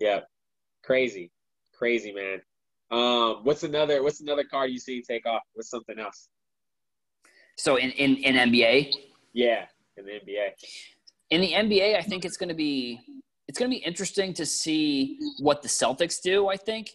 [0.00, 0.20] Yeah.
[0.82, 1.30] Crazy.
[1.76, 2.40] Crazy man.
[2.90, 6.28] Um what's another what's another card you see take off what's something else?
[7.56, 8.92] So in in, in nba
[9.32, 9.66] yeah
[10.00, 10.48] in the NBA?
[11.30, 13.00] In the NBA, I think it's going to be
[13.48, 16.48] it's going to be interesting to see what the Celtics do.
[16.48, 16.90] I think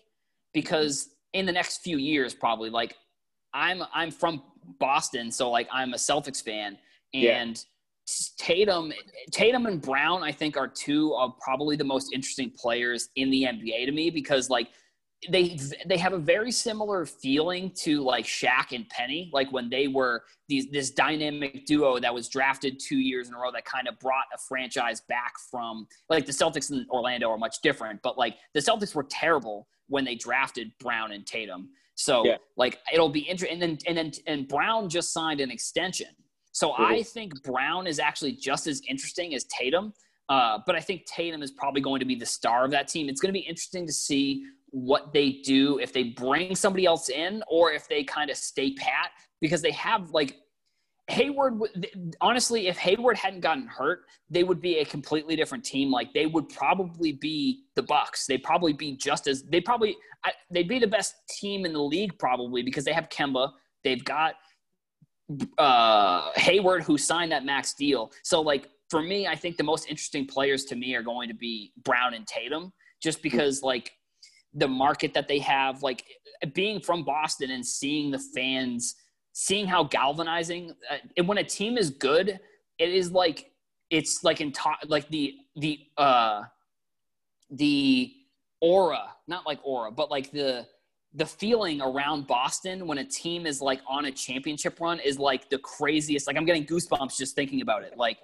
[0.53, 2.95] because in the next few years, probably like
[3.53, 4.41] I'm I'm from
[4.79, 6.77] Boston, so like I'm a Celtics fan,
[7.13, 8.33] and yeah.
[8.37, 8.93] Tatum
[9.31, 13.43] Tatum and Brown I think are two of probably the most interesting players in the
[13.43, 14.69] NBA to me because like
[15.30, 19.88] they they have a very similar feeling to like Shaq and Penny, like when they
[19.88, 23.88] were these this dynamic duo that was drafted two years in a row that kind
[23.88, 28.17] of brought a franchise back from like the Celtics and Orlando are much different, but
[28.17, 31.69] like the Celtics were terrible when they drafted Brown and Tatum.
[31.95, 32.38] So yeah.
[32.58, 33.62] like it'll be interesting.
[33.62, 36.10] And then and then and Brown just signed an extension.
[36.51, 36.84] So mm-hmm.
[36.84, 39.93] I think Brown is actually just as interesting as Tatum.
[40.28, 43.10] Uh, but I think Tatum is probably going to be the star of that team.
[43.10, 44.43] It's going to be interesting to see
[44.75, 48.73] what they do if they bring somebody else in or if they kind of stay
[48.73, 50.35] pat because they have like
[51.07, 51.61] Hayward,
[52.19, 55.91] honestly, if Hayward hadn't gotten hurt, they would be a completely different team.
[55.91, 58.25] Like they would probably be the Bucks.
[58.25, 59.95] They'd probably be just as they probably
[60.49, 63.51] they'd be the best team in the league probably because they have Kemba.
[63.83, 64.33] They've got
[65.57, 68.11] uh, Hayward who signed that max deal.
[68.23, 71.35] So like for me, I think the most interesting players to me are going to
[71.35, 73.91] be Brown and Tatum, just because like
[74.55, 76.03] the market that they have, like
[76.53, 78.95] being from Boston and seeing the fans,
[79.33, 80.73] seeing how galvanizing.
[80.89, 82.39] Uh, and when a team is good,
[82.79, 83.51] it is like
[83.89, 86.43] it's like in to- like the the uh
[87.51, 88.13] the
[88.61, 90.65] aura, not like aura, but like the
[91.13, 95.49] the feeling around Boston when a team is like on a championship run is like
[95.49, 96.27] the craziest.
[96.27, 97.97] Like I'm getting goosebumps just thinking about it.
[97.97, 98.17] Like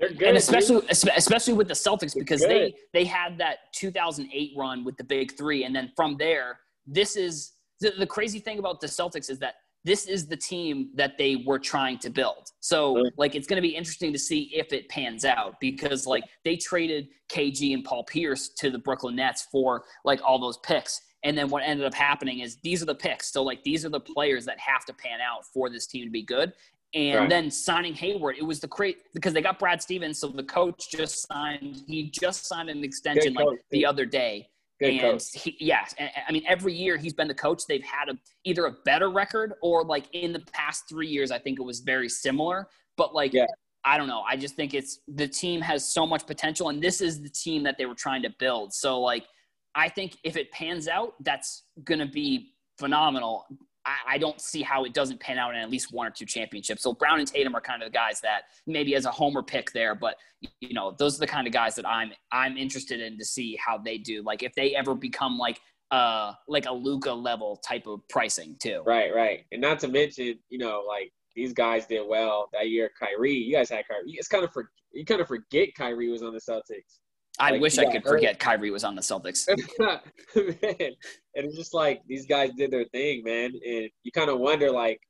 [0.00, 5.04] and especially especially with the Celtics because they they had that 2008 run with the
[5.04, 9.30] big three, and then from there, this is the, the crazy thing about the Celtics
[9.30, 12.50] is that this is the team that they were trying to build.
[12.60, 16.24] So like it's going to be interesting to see if it pans out because like
[16.42, 21.02] they traded KG and Paul Pierce to the Brooklyn Nets for like all those picks.
[21.22, 23.30] And then what ended up happening is these are the picks.
[23.32, 26.10] So like these are the players that have to pan out for this team to
[26.10, 26.52] be good.
[26.94, 27.28] And right.
[27.28, 30.20] then signing Hayward, it was the great because they got Brad Stevens.
[30.20, 31.82] So the coach just signed.
[31.88, 34.48] He just signed an extension like the other day.
[34.80, 37.62] Good and he, yes, I mean every year he's been the coach.
[37.68, 41.38] They've had a, either a better record or like in the past three years, I
[41.38, 42.68] think it was very similar.
[42.96, 43.46] But like yeah.
[43.84, 44.22] I don't know.
[44.28, 47.62] I just think it's the team has so much potential, and this is the team
[47.64, 48.72] that they were trying to build.
[48.72, 49.26] So like
[49.74, 53.46] I think if it pans out, that's gonna be phenomenal.
[53.86, 56.26] I, I don't see how it doesn't pan out in at least one or two
[56.26, 56.82] championships.
[56.82, 59.72] So Brown and Tatum are kind of the guys that maybe as a homer pick
[59.72, 60.16] there, but
[60.60, 63.58] you know, those are the kind of guys that I'm I'm interested in to see
[63.64, 64.22] how they do.
[64.22, 68.82] Like if they ever become like uh like a Luka level type of pricing too.
[68.86, 69.44] Right, right.
[69.52, 72.90] And not to mention, you know, like these guys did well that year.
[72.98, 74.12] Kyrie, you guys had Kyrie.
[74.12, 77.00] It's kind of for you kind of forget Kyrie was on the Celtics.
[77.38, 79.48] I like, wish I could forget Kyrie was on the Celtics.
[79.78, 79.98] man,
[80.36, 80.94] and
[81.34, 83.52] it's just like these guys did their thing, man.
[83.66, 85.00] And you kind of wonder, like,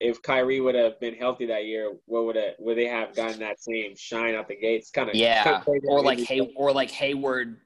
[0.00, 3.38] if Kyrie would have been healthy that year, what would it would they have gotten
[3.40, 4.90] that same shine out the gates?
[4.90, 7.58] Kind of yeah, or like Hay, or like Hayward,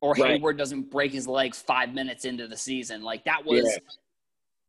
[0.00, 0.32] or right.
[0.32, 3.02] Hayward doesn't break his leg five minutes into the season.
[3.02, 3.64] Like that was.
[3.64, 3.78] Yeah.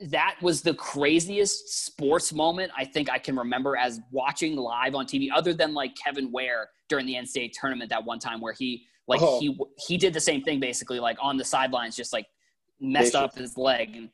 [0.02, 5.06] That was the craziest sports moment I think I can remember as watching live on
[5.06, 8.86] TV, other than like Kevin Ware during the NCAA tournament that one time where he
[9.08, 9.40] like oh.
[9.40, 9.58] he
[9.88, 12.28] he did the same thing basically like on the sidelines just like
[12.80, 14.10] messed up his leg and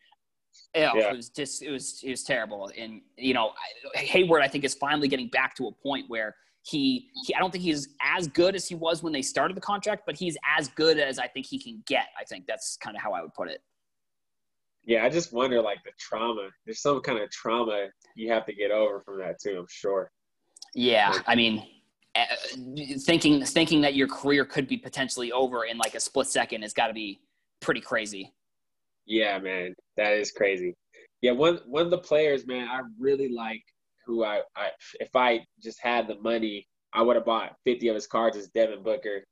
[0.74, 2.72] yeah, it was just it was it was terrible.
[2.78, 3.52] And you know
[3.94, 7.52] Hayward I think is finally getting back to a point where he, he I don't
[7.52, 10.68] think he's as good as he was when they started the contract but he's as
[10.70, 12.46] good as I think he can get I think.
[12.48, 13.62] That's kind of how I would put it
[14.86, 18.54] yeah I just wonder like the trauma there's some kind of trauma you have to
[18.54, 20.12] get over from that too I'm sure
[20.74, 21.66] yeah I mean
[22.16, 22.24] uh,
[23.00, 26.74] thinking thinking that your career could be potentially over in like a split second has
[26.74, 27.20] got to be
[27.60, 28.34] pretty crazy.
[29.06, 30.76] Yeah, man, that is crazy.
[31.22, 33.64] Yeah, one one of the players, man, I really like
[34.06, 34.70] who I, I
[35.00, 38.48] if I just had the money, I would have bought 50 of his cards is
[38.50, 39.24] Devin Booker.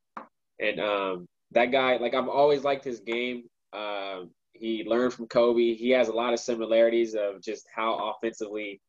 [0.60, 3.44] And um that guy, like I've always liked his game.
[3.72, 4.32] Um
[4.63, 5.73] he learned from Kobe.
[5.73, 8.80] He has a lot of similarities of just how offensively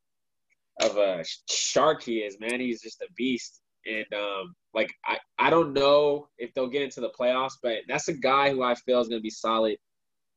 [0.80, 2.60] of a shark he is, man.
[2.60, 3.60] He's just a beast.
[3.84, 8.06] And um, like I, I don't know if they'll get into the playoffs, but that's
[8.06, 9.76] a guy who I feel is going to be solid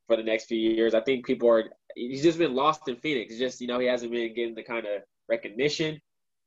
[0.08, 0.96] for the next few years.
[0.96, 3.38] I think people are he's just been lost in Phoenix.
[3.38, 6.02] Just you know he hasn't been getting the kind of recognition.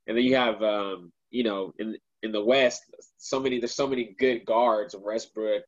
[0.09, 2.83] And then you have um, you know in in the West
[3.19, 5.63] so many there's so many good guards Westbrook,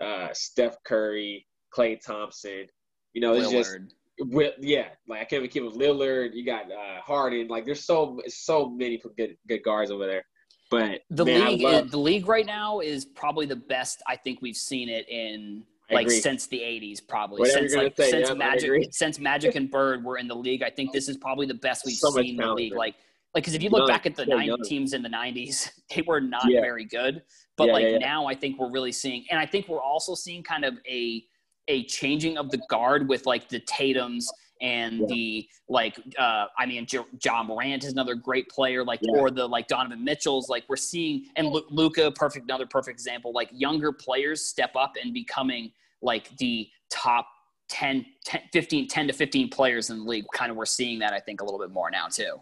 [0.00, 1.46] uh, Steph Curry,
[1.76, 2.66] Klay Thompson.
[3.12, 3.78] You know it's just
[4.20, 6.30] with, yeah, like I can't even keep with Lillard.
[6.34, 7.48] You got uh, Harden.
[7.48, 10.24] Like there's so so many good good guards over there.
[10.70, 11.90] But the man, league, love...
[11.90, 16.10] the league right now is probably the best I think we've seen it in like
[16.10, 20.02] since the 80s probably Whatever since like say, since yeah, magic since magic and bird
[20.02, 22.36] were in the league i think this is probably the best we've so seen in
[22.36, 22.94] the league like
[23.34, 26.20] like because if you look back at the 90 teams in the 90s they were
[26.20, 26.62] not yeah.
[26.62, 27.22] very good
[27.56, 30.42] but yeah, like now i think we're really seeing and i think we're also seeing
[30.42, 31.22] kind of a
[31.68, 34.24] a changing of the guard with like the tatums
[34.60, 35.06] and yeah.
[35.08, 39.18] the like uh i mean J- Ja Morant is another great player like yeah.
[39.18, 43.32] or the like donovan mitchell's like we're seeing and L- luka perfect another perfect example
[43.32, 45.72] like younger players step up and becoming
[46.02, 47.26] like the top
[47.70, 51.12] 10, 10 15 10 to 15 players in the league kind of we're seeing that
[51.12, 52.36] i think a little bit more now too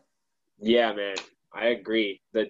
[0.58, 1.14] yeah man
[1.54, 2.46] i agree the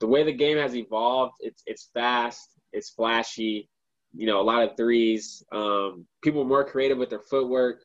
[0.00, 3.68] the way the game has evolved it's it's fast it's flashy
[4.14, 7.84] you know a lot of threes um people more creative with their footwork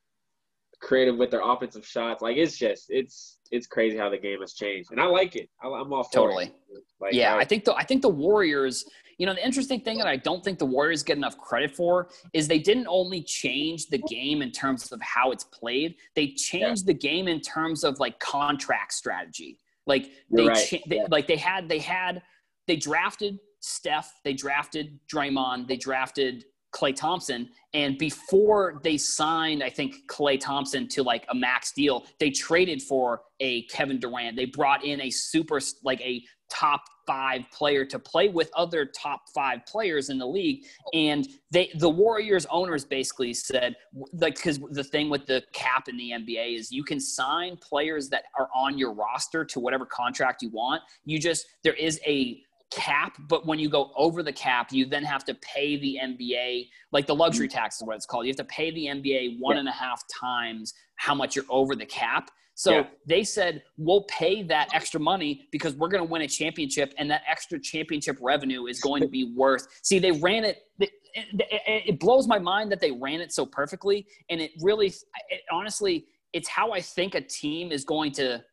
[0.80, 2.22] creative with their offensive shots.
[2.22, 5.50] Like it's just it's it's crazy how the game has changed, and I like it.
[5.62, 6.54] I, am all totally.
[7.00, 8.86] Like, yeah, I, I think the I think the Warriors.
[9.18, 12.08] You know, the interesting thing that I don't think the Warriors get enough credit for
[12.32, 15.96] is they didn't only change the game in terms of how it's played.
[16.16, 16.94] They changed yeah.
[16.94, 19.60] the game in terms of like contract strategy.
[19.86, 20.66] Like they, right.
[20.66, 21.08] cha- they yeah.
[21.12, 22.22] like they had they had
[22.66, 27.50] they drafted Steph, they drafted Draymond, they drafted Klay Thompson.
[27.74, 32.82] And before they signed, I think Klay Thompson to like a max deal, they traded
[32.82, 34.36] for a Kevin Durant.
[34.36, 39.22] They brought in a super, like a top five player to play with other top
[39.34, 40.64] five players in the league.
[40.94, 43.76] And they, the Warriors owners basically said,
[44.14, 48.10] like, because the thing with the cap in the NBA is you can sign players
[48.10, 50.84] that are on your roster to whatever contract you want.
[51.06, 52.42] You just, there is a,
[52.72, 56.70] cap, but when you go over the cap, you then have to pay the NBA,
[56.92, 57.52] like the luxury Mm.
[57.52, 58.26] tax is what it's called.
[58.26, 59.62] You have to pay the NBA one Yeah.
[59.62, 62.30] and a half times how much you're over the cap.
[62.56, 62.88] So Yeah.
[63.06, 67.10] they said, we'll pay that extra money because we're going to win a championship, and
[67.10, 69.66] that extra championship revenue is going to be worth.
[69.82, 70.58] See, they ran it.
[70.80, 74.88] It, it, it blows my mind that they ran it so perfectly, and it really,
[75.30, 78.44] it, honestly, it's how I think a team is going to.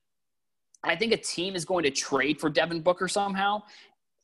[0.85, 3.63] I think a team is going to trade for Devin Booker somehow,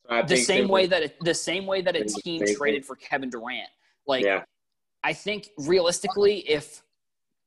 [0.09, 3.31] So the same way that it, the same way that a team traded for Kevin
[3.31, 3.69] Durant.
[4.07, 4.43] Like yeah,
[5.05, 6.83] I think realistically, if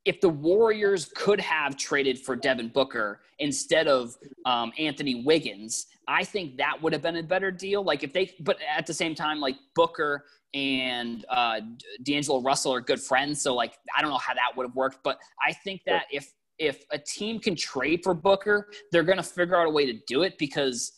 [0.06, 6.24] if the Warriors could have traded for Devin Booker instead of um, Anthony Wiggins, I
[6.24, 7.84] think that would have been a better deal.
[7.84, 11.62] Like if they, but at the same time, like Booker and uh,
[12.04, 15.00] D'Angelo Russell are good friends, so like I don't know how that would have worked.
[15.04, 19.24] But I think that if if a team can trade for Booker, they're going to
[19.24, 20.94] figure out a way to do it because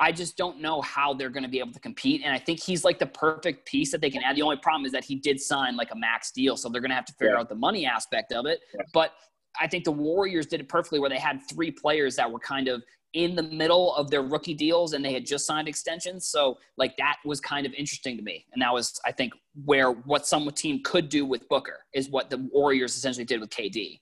[0.00, 2.22] I just don't know how they're going to be able to compete.
[2.24, 4.36] And I think he's like the perfect piece that they can add.
[4.36, 6.90] The only problem is that he did sign like a max deal, so they're going
[6.90, 7.40] to have to figure Yeah.
[7.40, 8.60] out the money aspect of it.
[8.74, 8.82] Yeah.
[8.92, 9.12] But
[9.60, 12.66] I think the Warriors did it perfectly where they had three players that were kind
[12.68, 12.82] of
[13.12, 16.26] in the middle of their rookie deals and they had just signed extensions.
[16.26, 18.44] So like that was kind of interesting to me.
[18.52, 19.32] And that was I think
[19.64, 23.50] where what some team could do with Booker is what the Warriors essentially did with
[23.50, 24.00] KD.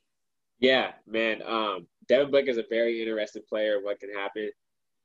[0.61, 1.43] yeah, man.
[1.47, 3.80] Um, Devin Booker is a very interesting player.
[3.82, 4.51] What can happen?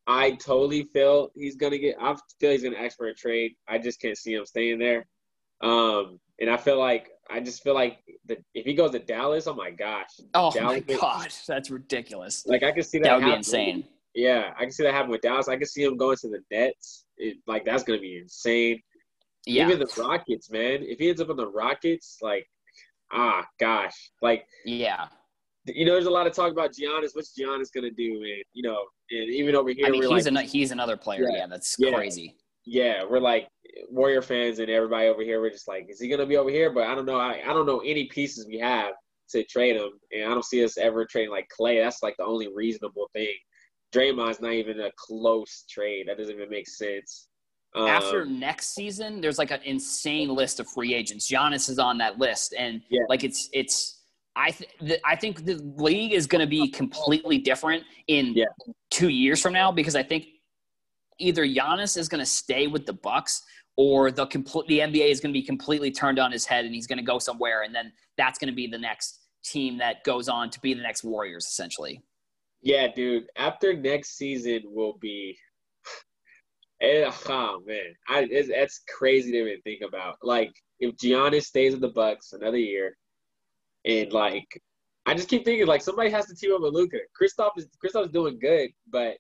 [0.08, 1.98] I totally feel he's gonna get.
[2.02, 3.54] I feel he's gonna ask for a trade.
[3.68, 5.06] I just can't see him staying there.
[5.62, 9.48] Um, and I feel like I just feel like the, if he goes to Dallas,
[9.48, 12.46] oh my gosh, Oh Dallas my god, that's ridiculous.
[12.46, 13.06] like I can see that.
[13.06, 13.86] That would be insane.
[14.16, 15.50] Yeah, I can see that happen with Dallas.
[15.50, 17.06] I can see him going to the Nets.
[17.18, 18.82] It, like that's gonna be insane.
[19.46, 19.66] Yeah.
[19.66, 20.80] Even the Rockets, man.
[20.84, 22.48] If he ends up on the Rockets, like,
[23.12, 25.08] ah, gosh, like yeah.
[25.68, 27.10] You know, there's a lot of talk about Giannis.
[27.14, 28.14] What's Giannis gonna do?
[28.16, 31.24] And you know, and even over here, I mean, he's like, an, he's another player.
[31.30, 31.38] Yeah.
[31.40, 31.92] Yeah, that's Yeah.
[31.94, 32.36] crazy.
[32.66, 33.48] yeah, we're like
[33.90, 36.70] Warrior fans, and everybody over here, we're just like, is he gonna be over here?
[36.72, 37.18] But I don't know.
[37.20, 38.94] I, I don't know any pieces we have
[39.32, 41.84] to trade him, and I don't see us ever trading like Klay.
[41.84, 43.34] That's like the only reasonable thing.
[43.94, 46.08] Draymond's not even a close trade.
[46.08, 47.28] That doesn't even make sense.
[47.76, 51.30] Um, After next season, there's like an insane list of free agents.
[51.32, 53.02] Giannis is on that list, and Yeah.
[53.10, 53.97] like it's it's.
[54.38, 58.46] I th- the, I think the league is going to be completely different in Yeah.
[58.92, 60.28] two years from now because I think
[61.20, 63.42] either Giannis is going to stay with the Bucks
[63.78, 66.74] or the complete the NBA is going to be completely turned on his head and
[66.76, 70.04] he's going to go somewhere and then that's going to be the next team that
[70.04, 72.02] goes on to be the next Warriors essentially.
[72.62, 73.26] Yeah, dude.
[73.38, 75.36] After next season will be,
[76.82, 80.18] Eh, oh man, I it's, that's crazy to even think about.
[80.22, 82.96] Like if Giannis stays with the Bucks another year,
[83.88, 84.62] and like
[85.08, 86.98] I just keep thinking like somebody has to team up with Luka.
[87.20, 89.16] Kristaps is Kristaps doing good, but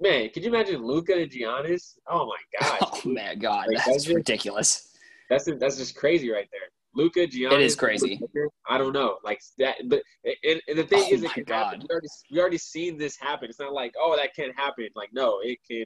[0.00, 1.94] man, could you imagine Luka and Giannis?
[2.06, 4.88] Oh my gosh, Oh man, God, Like, that's that's just- ridiculous.
[5.28, 6.62] that's that's just crazy right there.
[6.94, 7.60] Luka, Giannis.
[7.60, 8.20] is crazy.
[8.68, 9.76] I don't know, like that.
[9.88, 10.02] But
[10.44, 11.64] and, and the thing Oh is, it can God.
[11.64, 11.80] happen.
[11.82, 13.48] We already, we already seen this happen.
[13.50, 14.88] It's not like oh that can't happen.
[14.94, 15.84] Like no, it can.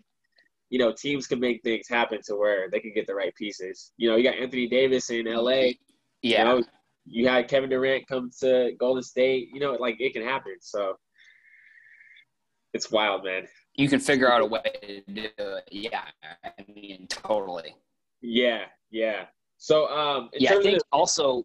[0.71, 3.93] You know, teams can make things happen to where they can get the right pieces.
[3.99, 5.51] You know, you got Anthony Davis in LA.
[5.51, 5.75] Yeah.
[6.23, 6.63] You know,
[7.05, 9.49] you had Kevin Durant come to Golden State.
[9.53, 10.57] You know, like it can happen.
[10.61, 10.95] So
[12.75, 13.47] it's wild, man.
[13.75, 15.69] you can figure out a way to do it.
[15.71, 16.05] Yeah,
[16.45, 17.77] I mean, totally.
[18.23, 19.25] Yeah, yeah.
[19.59, 21.45] So um, Yeah, I think also.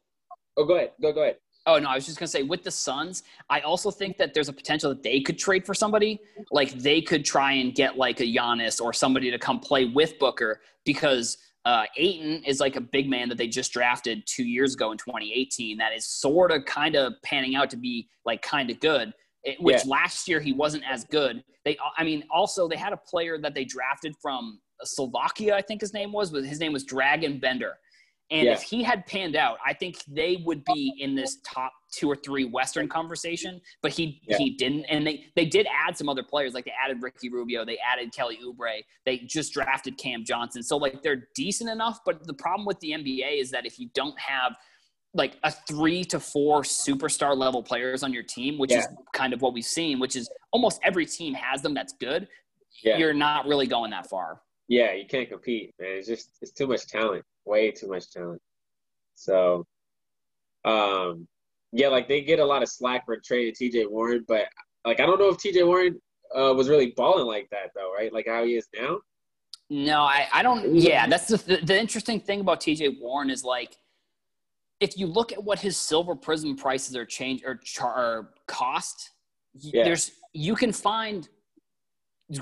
[0.58, 1.38] oh, go ahead, go go ahead.
[1.66, 4.48] Oh no, I was just gonna say with the Suns, I also think that there's
[4.48, 6.20] a potential that they could trade for somebody.
[6.50, 10.18] Like they could try and get like a Giannis or somebody to come play with
[10.18, 11.38] Booker because
[11.68, 14.98] uh, Ayton is like a big man that they just drafted two years ago in
[14.98, 15.78] 2018.
[15.78, 19.14] That is sort of kind of panning out to be like kind of good.
[19.44, 19.92] It, which Yeah.
[19.92, 21.44] last year he wasn't as good.
[21.66, 25.56] They, uh, I mean, also they had a player that they drafted from uh, Slovakia,
[25.58, 27.74] I think his name was, but his name was Dragan Bender.
[28.32, 28.54] And Yeah.
[28.54, 32.16] if he had panned out, I think they would be in this top two or
[32.16, 33.62] three Western conversation.
[33.82, 34.38] But he Yeah.
[34.38, 37.66] he didn't, and they they did add some other players, like they added Ricky Rubio,
[37.66, 40.64] they added Kelly Oubre, they just drafted Cam Johnson.
[40.64, 42.00] So like they're decent enough.
[42.06, 44.56] But the problem with the NBA is that if you don't have
[45.14, 49.42] like a three to four superstar level players on your team, which is kind of
[49.42, 51.74] what we've seen, which is almost every team has them.
[51.74, 52.28] That's good.
[52.84, 52.98] Yeah.
[52.98, 54.42] You're not really going that far.
[54.68, 55.92] Yeah, you can't compete, man.
[55.98, 58.42] It's just it's too much talent, way too much talent.
[59.16, 59.66] So,
[60.66, 61.28] um,
[61.72, 63.86] yeah, like they get a lot of slack for trading T.J.
[63.88, 64.46] Warren, but
[64.86, 65.64] like I don't know if T.J.
[65.64, 66.00] Warren
[66.38, 68.12] uh, was really balling like that though, right?
[68.14, 69.00] Like how he is now.
[69.70, 70.76] No, I, I don't.
[70.76, 72.98] Yeah, that's the, the the interesting thing about T.J.
[73.02, 73.76] Warren is like,
[74.80, 79.12] if you look at what his silver prism prices are change or char or cost,
[79.56, 79.84] Yeah.
[79.84, 81.28] there's you can find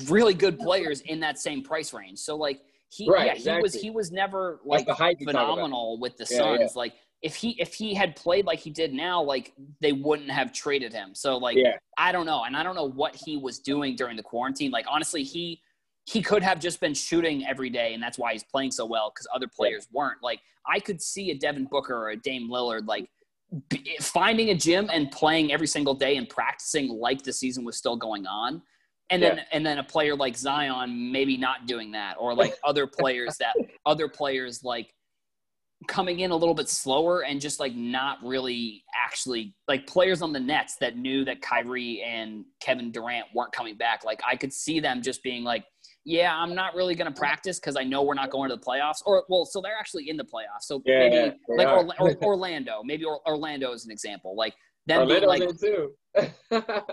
[0.07, 2.19] really good players in that same price range.
[2.19, 2.59] So like
[2.89, 5.49] he Right, yeah, he was he was never like the hype you talk about.
[5.55, 6.59] phenomenal with the Yeah, Suns.
[6.61, 6.67] yeah.
[6.75, 10.53] Like if he if he had played like he did now, like they wouldn't have
[10.53, 11.15] traded him.
[11.15, 11.77] So like Yeah.
[11.97, 14.71] I don't know, and I don't know what he was doing during the quarantine.
[14.71, 15.61] Like honestly, he
[16.05, 19.11] he could have just been shooting every day, and that's why he's playing so well
[19.13, 20.21] because other players weren't.
[20.21, 23.09] Like I could see a Devin Booker or a Dame Lillard like
[23.69, 27.77] b- finding a gym and playing every single day and practicing like the season was
[27.77, 28.61] still going on.
[29.11, 32.87] And then and then a player like Zion maybe not doing that or like other
[32.87, 33.53] players that
[33.85, 34.94] other players like
[35.87, 40.33] coming in a little bit slower and just like not really actually like players on
[40.33, 44.03] the Nets that knew that Kyrie and Kevin Durant weren't coming back.
[44.03, 45.65] Like I could see them just being like,
[46.05, 48.61] yeah, I'm not really going to practice because I know we're not going to the
[48.61, 49.01] playoffs.
[49.05, 50.63] Or well, so they're actually in the playoffs.
[50.63, 51.67] So Yeah, maybe yeah, like.
[51.67, 54.35] Orla- or, Orlando, maybe or, Orlando is an example.
[54.35, 54.53] Like
[54.85, 55.91] them Orlando's like in too.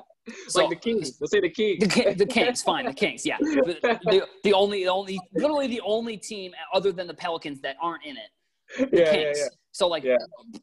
[0.48, 1.18] So- like the Kings.
[1.20, 1.80] Let's say the Kings.
[1.80, 3.38] the, the Kings, fine, the Kings, yeah.
[3.40, 7.60] The, the, the only, the only, literally the only team uh, other than the Pelicans
[7.62, 8.30] that aren't in it.
[8.78, 9.38] Yeah, yeah, Kings.
[9.40, 9.48] yeah.
[9.72, 10.16] So like, Yeah.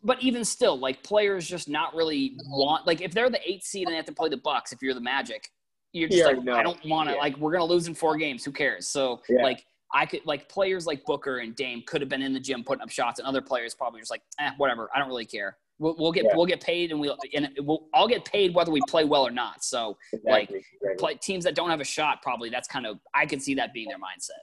[0.04, 3.88] but even still, like players just not really want like if they're the eighth seed
[3.88, 5.50] and they have to play the Bucks, if you're the Magic,
[5.94, 6.56] you're just like no.
[6.56, 8.46] I don't want to like we're gonna lose in four games.
[8.46, 8.88] Who cares?
[8.88, 12.40] So like I could like players like Booker and Dame could have been in the
[12.40, 14.90] gym putting up shots, and other players probably just like eh, whatever.
[14.94, 15.58] I don't really care.
[15.80, 16.36] We'll, we'll get Yeah.
[16.36, 19.32] we'll get paid and we'll and we'll I'll get paid whether we play well or
[19.32, 19.64] not.
[19.64, 20.96] So like, Exactly, exactly.
[21.00, 23.74] play teams that don't have a shot probably that's kind of I could see that
[23.74, 24.42] being their mindset.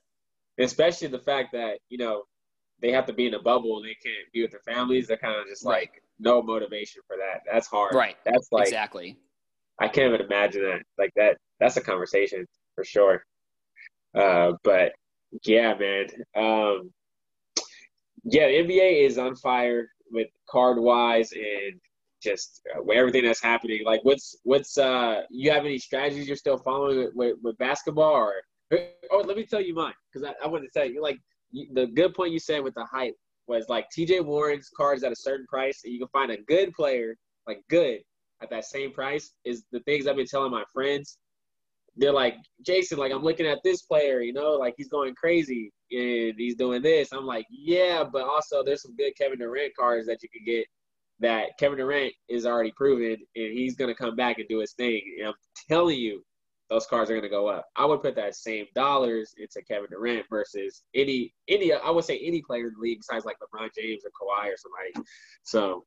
[0.59, 2.23] especially the fact that you know
[2.81, 5.09] they have to be in a bubble and they can't be with their families.
[5.09, 5.89] They're kind of just Right.
[5.91, 7.43] like no motivation for that.
[7.51, 7.95] That's hard.
[7.95, 8.17] Right.
[8.25, 9.19] That's like exactly.
[9.81, 10.83] I can't even imagine that.
[10.99, 11.39] Like that.
[11.61, 13.25] That's a conversation for sure.
[14.15, 14.93] Uh, but
[15.45, 16.07] yeah, man.
[16.35, 16.93] Um,
[18.25, 21.81] yeah, the NBA is on fire with card wise and
[22.23, 23.85] just uh, everything that's happening.
[23.85, 25.23] Like, what's what's uh?
[25.31, 28.35] You have any strategies you're still following with, with, with basketball or?
[29.13, 31.19] Oh, let me tell you mine because I, I want to tell you like
[31.73, 33.15] the good point you said with the hype
[33.47, 34.21] was like T.J.
[34.21, 38.01] Warren's cards at a certain price and you can find a good player like good
[38.43, 41.19] at that same price is the things I've been telling my friends.
[41.97, 42.35] They're like,
[42.65, 46.57] Jason, like I'm looking at this player, you know, like he's going crazy and he's
[46.57, 47.13] doing this.
[47.13, 50.67] I'm like, yeah, but also there's some good Kevin Durant cards that you can get
[51.21, 55.01] that Kevin Durant is already proven and he's gonna come back and do his thing.
[55.19, 55.35] And I'm
[55.69, 56.23] telling you,
[56.69, 57.67] those cards are gonna go up.
[57.77, 62.19] I would put that same dollars into Kevin Durant versus any any I would say
[62.19, 65.09] any player in the league besides like LeBron James or Kawhi or somebody.
[65.45, 65.85] So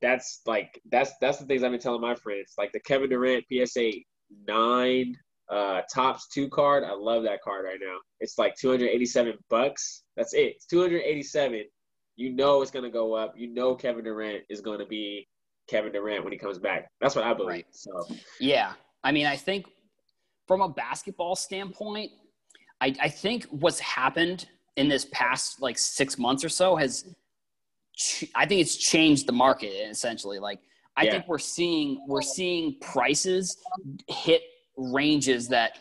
[0.00, 2.54] that's like that's that's the things I've been telling my friends.
[2.58, 3.90] Like the Kevin Durant PSA
[4.46, 5.16] nine
[5.48, 6.84] uh Topps two card.
[6.84, 7.98] I love that card right now.
[8.20, 10.02] It's like 287 bucks.
[10.16, 10.56] That's it.
[10.56, 11.64] It's 287.
[12.16, 13.34] You know it's gonna go up.
[13.36, 15.26] You know Kevin Durant is gonna be
[15.68, 16.90] Kevin Durant when he comes back.
[17.00, 17.48] That's what I believe.
[17.48, 17.66] Right.
[17.70, 18.06] So
[18.40, 18.72] Yeah.
[19.06, 19.66] I mean, I think
[20.48, 22.10] from a basketball standpoint,
[22.80, 27.14] I, I think what's happened in this past like six months or so has,
[27.96, 30.40] ch- I think it's changed the market essentially.
[30.40, 30.58] Like,
[30.96, 31.12] I Yeah.
[31.12, 33.56] think we're seeing we're seeing prices
[34.08, 34.42] hit
[34.76, 35.78] ranges that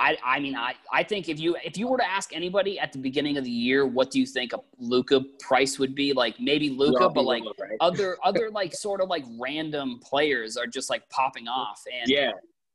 [0.00, 2.92] I I mean I I think if you if you were to ask anybody at
[2.92, 6.38] the beginning of the year what do you think a Luka price would be like
[6.40, 7.76] maybe Luka but like right?
[7.80, 12.32] other other like sort of like random players are just like popping off and yeah,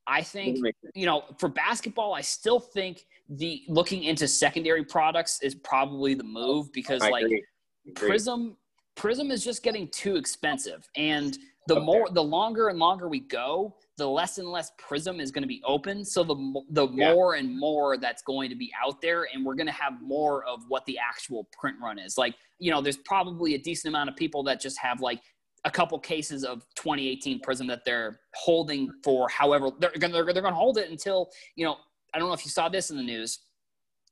[0.08, 0.60] I think
[0.94, 6.24] you know for basketball I still think the looking into secondary products is probably the
[6.24, 7.44] move because I like agree.
[7.88, 8.08] Agree.
[8.10, 8.58] Prism
[8.96, 11.38] Prism is just getting too expensive and
[11.68, 11.86] the Okay.
[11.86, 15.48] more the longer and longer we go the less and less Prism is going to
[15.48, 16.36] be open so the
[16.72, 17.14] the Yeah.
[17.14, 20.44] more and more that's going to be out there and we're going to have more
[20.46, 24.10] of what the actual print run is like you know there's probably a decent amount
[24.10, 25.22] of people that just have like
[25.66, 30.42] a couple cases of 2018 Prism that they're holding for however they're going they're, they're
[30.42, 31.78] going to hold it until you know
[32.14, 33.40] I don't know if you saw this in the news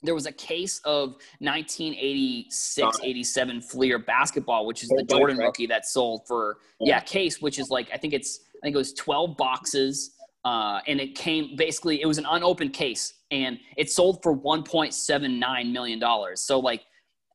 [0.04, 5.68] there was a case of 1986 87 Fleer basketball, which is the Oh, Jordan rookie
[5.68, 8.94] that sold for, yeah, case, which is like, I think it's, I think it was
[8.94, 10.16] 12 boxes.
[10.44, 15.72] Uh, and it came basically, it was an unopened case and it sold for $1.79
[15.72, 16.02] million.
[16.36, 16.82] So, like,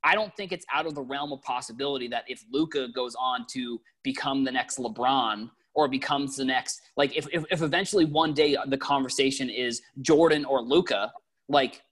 [0.07, 3.45] I don't think it's out of the realm of possibility that if Luka goes on
[3.51, 8.33] to become the next LeBron or becomes the next, like, if, if, if eventually one
[8.33, 11.13] day the conversation is Jordan or Luka,
[11.49, 11.83] like,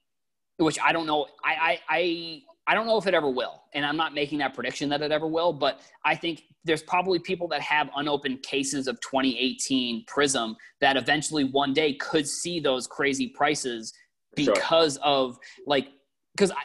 [0.59, 1.27] which I don't know.
[1.45, 4.55] I, I I I don't know if it ever will, and I'm not making that
[4.55, 5.53] prediction that it ever will.
[5.53, 11.43] But I think there's probably people that have unopened cases of 2018 Prism that eventually
[11.43, 13.93] one day could see those crazy prices
[14.39, 14.55] Sure.
[14.55, 15.89] because of like
[16.37, 16.63] because I.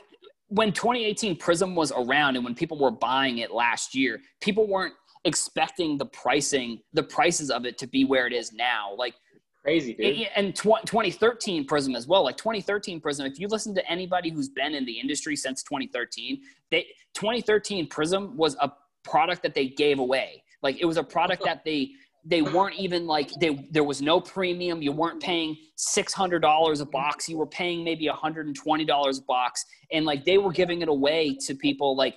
[0.50, 4.94] When 2018 Prism was around and when people were buying it last year, people weren't
[5.26, 8.94] expecting the pricing, the prices of it to be where it is now.
[8.98, 9.16] Like
[9.62, 10.28] Crazy, dude.
[10.36, 12.24] And tw- 2013 Prism as well.
[12.24, 16.42] Like 2013 Prism, if you listen to anybody who's been in the industry since 2013,
[16.72, 18.72] they 2013 Prism was a
[19.04, 20.44] product that they gave away.
[20.62, 21.92] Like it was a product that they
[22.30, 24.82] they weren't even like they there was no premium.
[24.82, 27.28] You weren't paying six hundred dollars a box.
[27.28, 30.82] You were paying maybe hundred and twenty dollars a box, and like they were giving
[30.82, 32.16] it away to people like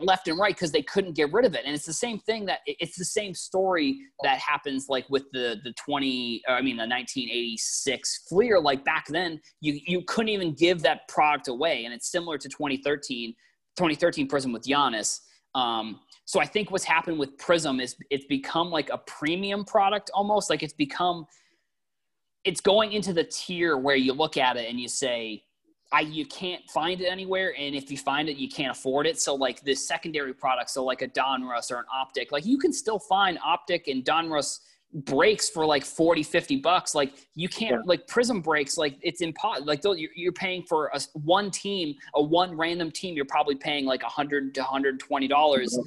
[0.00, 1.62] left and right because they couldn't get rid of it.
[1.64, 5.56] And it's the same thing that it's the same story that happens like with the
[5.64, 10.82] the 20 I mean the 1986 Fleer like back then you you couldn't even give
[10.82, 13.34] that product away and it's similar to 2013
[13.76, 15.20] 2013 Prism with Giannis.
[15.54, 20.10] Um, so I think what's happened with Prism is it's become like a premium product
[20.12, 20.50] almost.
[20.50, 21.24] Like it's become
[22.44, 25.42] it's going into the tier where you look at it and you say
[25.90, 29.18] I you can't find it anywhere, and if you find it, you can't afford it.
[29.18, 32.74] So like this secondary product, so like a Donruss or an Optic, like you can
[32.74, 34.60] still find Optic and Donruss
[34.92, 36.94] breaks for like 40 50 bucks.
[36.94, 37.80] Like you can't yeah.
[37.86, 42.22] like prism breaks like it's impossible like you're, you're paying for a one team a
[42.22, 45.78] one random team you're probably paying like 100 to 120 dollars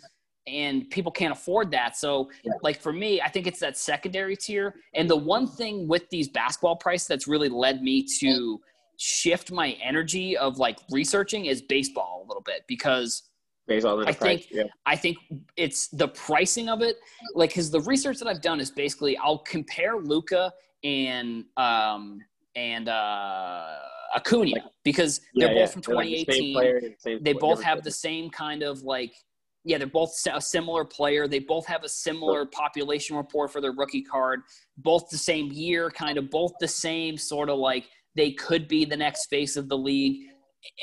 [0.48, 2.52] and people can't afford that so yeah.
[2.64, 6.28] like for me i think it's that secondary tier and the one thing with these
[6.30, 8.60] basketball prices that's really led me to
[8.98, 13.24] shift my energy of like researching is baseball a little bit because
[13.68, 14.64] baseball I think yeah.
[14.86, 15.18] I think
[15.58, 16.98] it's the pricing of it.
[17.36, 20.52] Like, because the research that I've done is basically I'll compare Luka
[20.84, 22.20] and um
[22.56, 23.66] and uh
[24.16, 26.54] Acuna because they're both from 2018.
[26.54, 29.14] Like the they both have the same kind of like
[29.64, 31.28] yeah, they're both a similar player.
[31.28, 34.42] They both have a similar population report for their rookie card.
[34.78, 37.86] Both the same year, kind of both the same sort of like
[38.16, 40.28] they could be the next face of the league.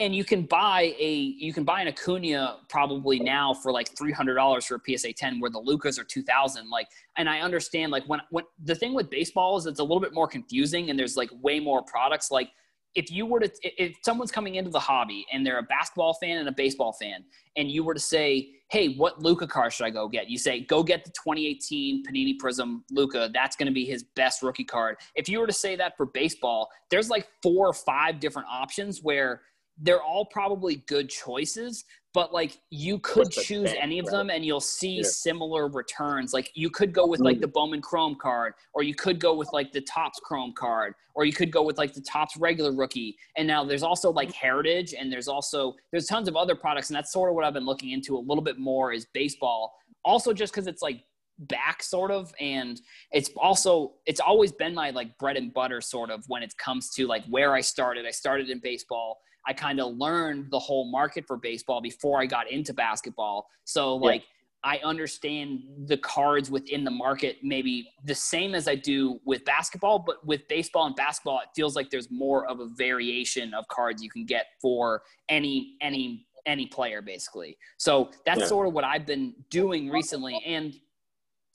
[0.00, 4.12] And you can buy a you can buy an Acuna probably now for like three
[4.12, 6.68] hundred dollars for a PSA ten, where the Lukas are two thousand.
[6.68, 10.00] Like, and I understand like when when the thing with baseball is it's a little
[10.00, 12.30] bit more confusing, and there's like way more products.
[12.32, 12.50] Like
[12.94, 16.38] if you were to if someone's coming into the hobby and they're a basketball fan
[16.38, 17.24] and a baseball fan
[17.56, 20.28] and you were to say hey what luka car should i go get?
[20.28, 24.42] You say go get the 2018 panini prism luka that's going to be his best
[24.42, 24.96] rookie card.
[25.14, 29.02] If you were to say that for baseball there's like four or five different options
[29.02, 29.42] where
[29.80, 31.84] they're all probably good choices
[32.14, 35.02] but like you could choose any of them and you'll see yeah.
[35.02, 36.32] similar returns.
[36.32, 39.48] Like you could go with like the bowman chrome card or you could go with
[39.52, 43.16] like the Topps chrome card or you could go with like the Topps regular rookie.
[43.36, 46.96] And now there's also like heritage and there's also there's tons of other products and
[46.96, 49.74] that's sort of what i've been looking into a little bit more is baseball.
[50.04, 51.04] Also just because it's like
[51.42, 52.80] back sort of and
[53.12, 56.90] it's also it's always been my like bread and butter sort of when it comes
[56.90, 58.06] to like where i started.
[58.06, 59.18] I started in baseball
[59.48, 63.48] I kind of learned the whole market for baseball before I got into basketball.
[63.64, 64.70] So like yeah.
[64.70, 70.00] I understand the cards within the market maybe the same as I do with basketball,
[70.00, 74.02] but with baseball and basketball, it feels like there's more of a variation of cards
[74.02, 77.56] you can get for any any any player basically.
[77.78, 78.46] So that's yeah.
[78.46, 80.42] sort of what I've been doing recently.
[80.44, 80.74] And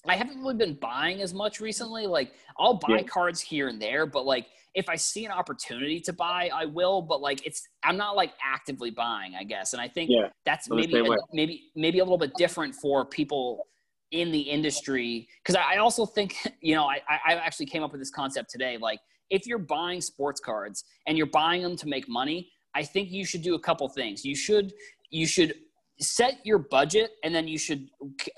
[0.08, 2.08] I haven't really been buying as much recently.
[2.08, 3.04] Like I'll buy yeah.
[3.04, 7.02] cards here and there, but like if I see an opportunity to buy, I will.
[7.02, 9.74] But like it's I'm not like actively buying, I guess.
[9.74, 13.68] And I think yeah, that's maybe a, maybe maybe a little bit different for people
[14.12, 17.92] in the industry because I, I, also think you know I I actually came up
[17.92, 18.78] with this concept today.
[18.78, 19.00] Like
[19.30, 23.26] if you're buying sports cards and you're buying them to make money, I think you
[23.26, 24.26] should do a couple things.
[24.26, 24.74] You should
[25.10, 25.54] you should
[26.00, 27.88] set your budget and then you should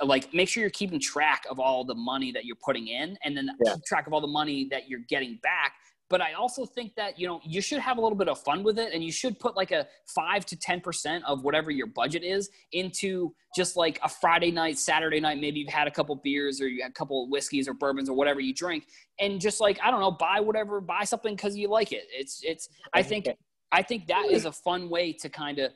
[0.04, 3.36] like make sure you're keeping track of all the money that you're putting in and
[3.36, 3.74] then yeah.
[3.74, 5.74] keep track of all the money that you're getting back.
[6.08, 8.62] But i also think that you know you should have a little bit of fun
[8.62, 12.24] with it and you should put like a 5 to 10% of whatever your budget
[12.24, 16.62] is into just like a friday night saturday night maybe you've had a couple beers
[16.62, 18.86] or you had a couple whiskeys or bourbons or whatever you drink
[19.20, 22.04] and just like i don't know buy whatever buy something because you like it.
[22.12, 23.28] It's it's i think
[23.72, 25.72] i think that is a fun way to kind of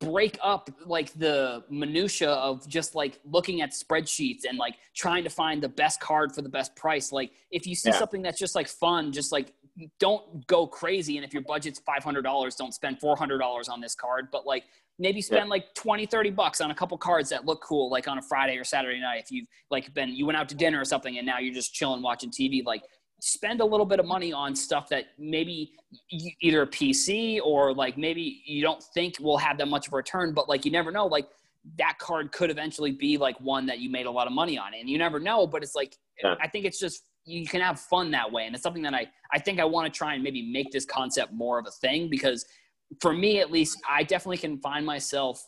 [0.00, 5.30] break up like the minutia of just like looking at spreadsheets and like trying to
[5.30, 7.98] find the best card for the best price like if you see yeah.
[7.98, 9.52] something that's just like fun just like
[9.98, 14.46] don't go crazy and if your budget's $500 don't spend $400 on this card but
[14.46, 14.64] like
[14.98, 15.50] maybe spend yeah.
[15.50, 18.56] like 20 30 bucks on a couple cards that look cool like on a friday
[18.56, 21.26] or saturday night if you've like been you went out to dinner or something and
[21.26, 22.82] now you're just chilling watching tv like
[23.20, 25.72] spend a little bit of money on stuff that maybe
[26.40, 29.96] either a PC or like maybe you don't think will have that much of a
[29.96, 31.28] return, but like you never know, like
[31.78, 34.72] that card could eventually be like one that you made a lot of money on,
[34.74, 35.46] and you never know.
[35.46, 36.34] But it's like yeah.
[36.40, 39.06] I think it's just you can have fun that way, and it's something that I
[39.32, 42.08] I think I want to try and maybe make this concept more of a thing
[42.08, 42.44] because
[43.00, 45.46] for me at least, I definitely can find myself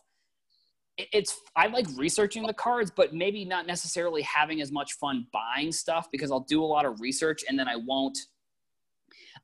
[0.98, 5.72] it's I like researching the cards, but maybe not necessarily having as much fun buying
[5.72, 8.18] stuff because I'll do a lot of research and then I won't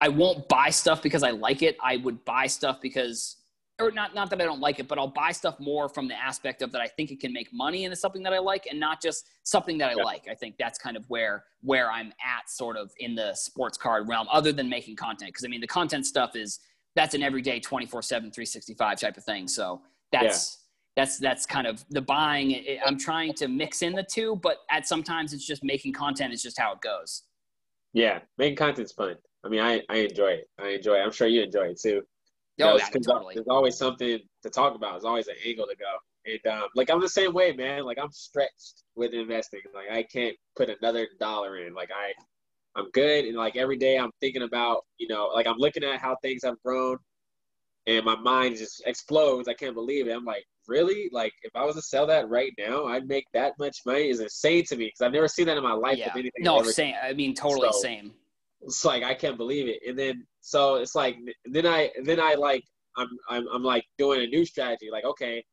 [0.00, 1.76] I won't buy stuff because I like it.
[1.82, 3.36] I would buy stuff because
[3.80, 6.14] or not not that I don't like it, but I'll buy stuff more from the
[6.14, 8.66] aspect of that I think it can make money and it's something that I like
[8.70, 10.02] and not just something that I yeah.
[10.02, 10.28] like.
[10.28, 14.08] I think that's kind of where where I'm at sort of in the sports card
[14.08, 16.60] realm other than making content because I mean the content stuff is
[16.94, 19.48] that's an everyday 24/7 365 type of thing.
[19.48, 19.82] So
[20.12, 20.67] that's yeah.
[20.98, 24.58] That's that's kind of the buying it, I'm trying to mix in the two, but
[24.68, 27.22] at sometimes it's just making content is just how it goes.
[27.92, 29.14] Yeah, making content's fun.
[29.44, 30.48] I mean, I I enjoy it.
[30.60, 31.02] I enjoy it.
[31.02, 32.02] I'm sure you enjoy it too.
[32.60, 33.34] Oh, yeah, totally.
[33.36, 34.94] There's always something to talk about.
[34.94, 36.32] There's always an angle to go.
[36.32, 37.84] And um, like I'm the same way, man.
[37.84, 39.60] Like I'm stretched with investing.
[39.72, 41.74] Like I can't put another dollar in.
[41.74, 42.12] Like I,
[42.74, 43.24] I'm good.
[43.24, 46.42] And like every day I'm thinking about, you know, like I'm looking at how things
[46.42, 46.98] have grown,
[47.86, 49.46] and my mind just explodes.
[49.46, 50.12] I can't believe it.
[50.12, 51.08] I'm like, really?
[51.12, 54.10] Like if I was to sell that right now, I'd make that much money.
[54.10, 55.98] Is insane to me because I've never seen that in my life.
[55.98, 56.14] Yeah.
[56.38, 56.94] No, same.
[57.02, 58.12] I mean, totally so, same
[58.62, 59.80] it's like I can't believe it.
[59.86, 62.64] And then so it's like then I then I like
[62.96, 64.88] I'm I'm I'm like doing a new strategy.
[64.90, 65.44] Like okay,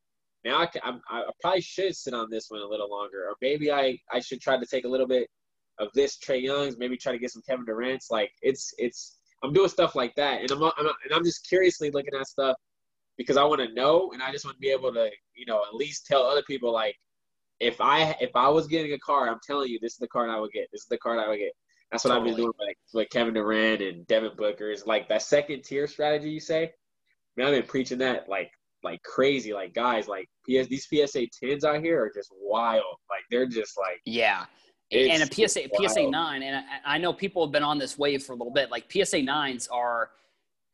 [0.44, 3.34] now I can, I'm, I probably should sit on this one a little longer, or
[3.40, 5.28] maybe I I should try to take a little bit
[5.78, 8.10] of this Trae Young's, maybe try to get some Kevin Durant's.
[8.10, 11.90] Like it's it's I'm doing stuff like that, and I'm, I'm and I'm just curiously
[11.90, 12.56] looking at stuff
[13.16, 15.62] because I want to know, and I just want to be able to you know
[15.62, 16.96] at least tell other people like
[17.60, 20.30] if I if I was getting a card, I'm telling you this is the card
[20.30, 20.68] I would get.
[20.72, 21.52] This is the card I would get.
[21.90, 22.30] That's what totally.
[22.30, 24.70] I've been doing like with Kevin Durant and Devin Booker.
[24.70, 26.72] Is like that second tier strategy you say.
[27.36, 28.50] Man, I've been preaching that like
[28.82, 29.52] like crazy.
[29.52, 32.96] Like guys, like PS these PSA tens out here are just wild.
[33.08, 34.46] Like they're just like yeah.
[34.90, 38.22] and a PSA PSA nine, and I, I know people have been on this wave
[38.22, 38.70] for a little bit.
[38.70, 40.10] Like PSA nines are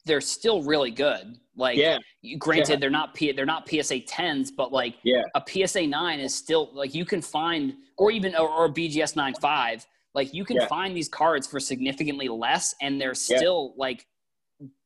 [0.05, 1.39] they're still really good.
[1.57, 1.99] Like, yeah.
[2.39, 2.77] granted, yeah.
[2.77, 5.23] they're not P, they're not PSA tens, but like, yeah.
[5.35, 9.35] a PSA nine is still like you can find, or even or, or BGS nine
[9.41, 9.87] five.
[10.15, 10.67] Like you can yeah.
[10.67, 14.07] find these cards for significantly less, and they're still like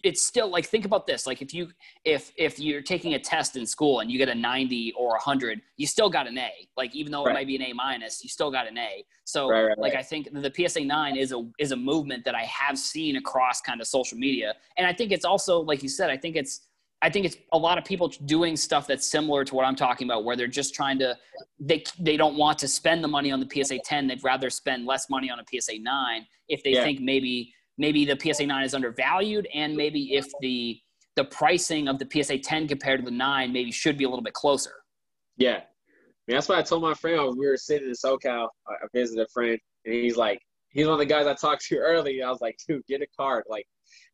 [0.02, 1.68] it's still like think about this like if you
[2.04, 5.60] if if you're taking a test in school and you get a 90 or 100
[5.76, 7.32] you still got an a like even though right.
[7.32, 9.94] it might be an a minus you still got an a so right, right, like
[9.94, 13.60] i think the psa 9 is a is a movement that i have seen across
[13.60, 16.62] kind of social media and i think it's also like you said i think it's
[17.02, 20.08] I think it's a lot of people doing stuff that's similar to what I'm talking
[20.08, 21.16] about, where they're just trying to
[21.60, 24.06] they they don't want to spend the money on the PSA 10.
[24.06, 26.82] They'd rather spend less money on a PSA 9 if they yeah.
[26.82, 30.80] think maybe maybe the PSA 9 is undervalued, and maybe if the
[31.16, 34.22] the pricing of the PSA 10 compared to the 9 maybe should be a little
[34.22, 34.74] bit closer.
[35.38, 35.60] Yeah,
[36.26, 37.18] I mean, that's what I told my friend.
[37.24, 38.48] When we were sitting in SoCal.
[38.68, 41.76] I visited a friend, and he's like, he's one of the guys I talked to
[41.78, 42.26] earlier.
[42.26, 43.44] I was like, dude, get a card.
[43.48, 43.66] Like,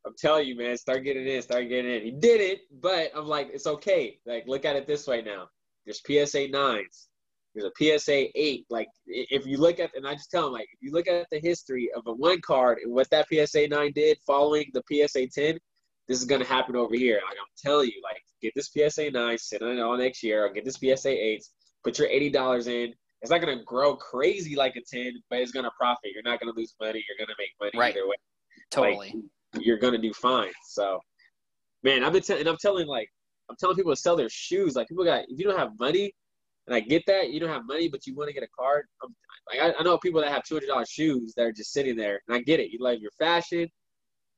[0.05, 2.03] I'm telling you, man, start getting in, start getting in.
[2.03, 4.19] He did it, but I'm like, it's okay.
[4.27, 5.47] Like, look at it this way now.
[5.85, 7.09] There's PSA nines.
[7.53, 8.65] There's a PSA eight.
[8.69, 11.27] Like, if you look at, and I just tell him, like, if you look at
[11.31, 15.27] the history of a one card and what that PSA nine did following the PSA
[15.27, 15.59] ten,
[16.07, 17.21] this is gonna happen over here.
[17.27, 20.45] Like, I'm telling you, like, get this PSA nine, sit on it all next year,
[20.45, 21.43] or get this PSA eight,
[21.83, 22.93] put your eighty dollars in.
[23.21, 26.11] It's not gonna grow crazy like a ten, but it's gonna profit.
[26.13, 27.03] You're not gonna lose money.
[27.07, 27.95] You're gonna make money right.
[27.95, 28.15] either way.
[28.71, 29.13] Totally.
[29.53, 30.51] Like, you're gonna do fine.
[30.65, 30.99] So,
[31.83, 33.09] man, I've been telling, and I'm telling like,
[33.49, 34.75] I'm telling people to sell their shoes.
[34.75, 36.13] Like, people got if you don't have money,
[36.67, 38.85] and I get that you don't have money, but you want to get a card.
[39.03, 39.13] I'm,
[39.51, 41.95] like, I, I know people that have two hundred dollars shoes that are just sitting
[41.95, 42.71] there, and I get it.
[42.71, 43.67] You like your fashion.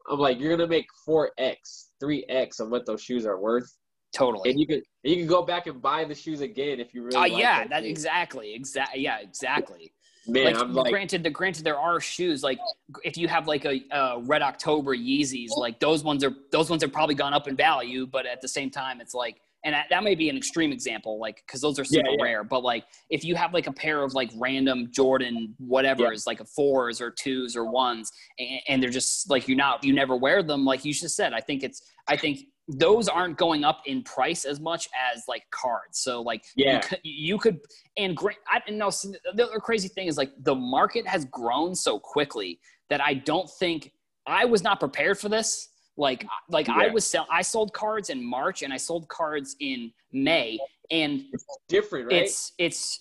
[0.09, 3.71] I'm like, you're gonna make four x, three x of what those shoes are worth.
[4.13, 4.49] Totally.
[4.49, 7.17] And you can you can go back and buy the shoes again if you really.
[7.17, 9.01] Uh, like yeah, that exactly, exactly.
[9.01, 9.91] Yeah, exactly.
[10.28, 12.57] Man, like, I'm like, granted, the granted there are shoes like
[13.03, 16.82] if you have like a, a, Red October Yeezys, like those ones are those ones
[16.82, 19.88] have probably gone up in value, but at the same time, it's like, and that,
[19.89, 22.24] that may be an extreme example, like because those are super yeah, yeah.
[22.24, 22.43] rare.
[22.43, 26.39] But like if you have like a pair of like random Jordan whatever is like
[26.39, 30.16] a fours or twos or ones, and, and they're just like you not you never
[30.16, 31.34] wear them, like you just said.
[31.34, 35.43] I think it's I think those aren't going up in price as much as like
[35.51, 35.99] cards.
[35.99, 36.76] So like yeah.
[36.76, 37.59] you could, you could
[37.97, 38.38] and great.
[38.47, 42.59] I know the other crazy thing is like the market has grown so quickly
[42.89, 43.91] that I don't think
[44.28, 45.70] I was not prepared for this.
[45.98, 46.76] Like like yeah.
[46.78, 50.60] I was sell I sold cards in March and I sold cards in May
[50.91, 52.24] and it's different, right?
[52.24, 53.00] It's it's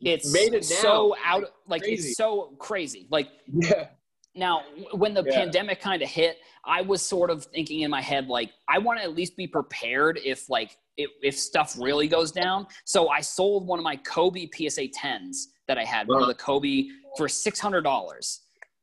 [0.00, 2.08] it's Made it so out like crazy.
[2.08, 3.06] it's so crazy.
[3.10, 3.88] Like yeah.
[4.36, 4.62] Now,
[4.92, 5.36] when the yeah.
[5.36, 8.98] pandemic kind of hit, I was sort of thinking in my head, like, I want
[8.98, 12.66] to at least be prepared if, like, if, if stuff really goes down.
[12.84, 15.36] So I sold one of my Kobe PSA 10s
[15.68, 17.82] that I had, one of the Kobe for 600.
[17.82, 18.40] dollars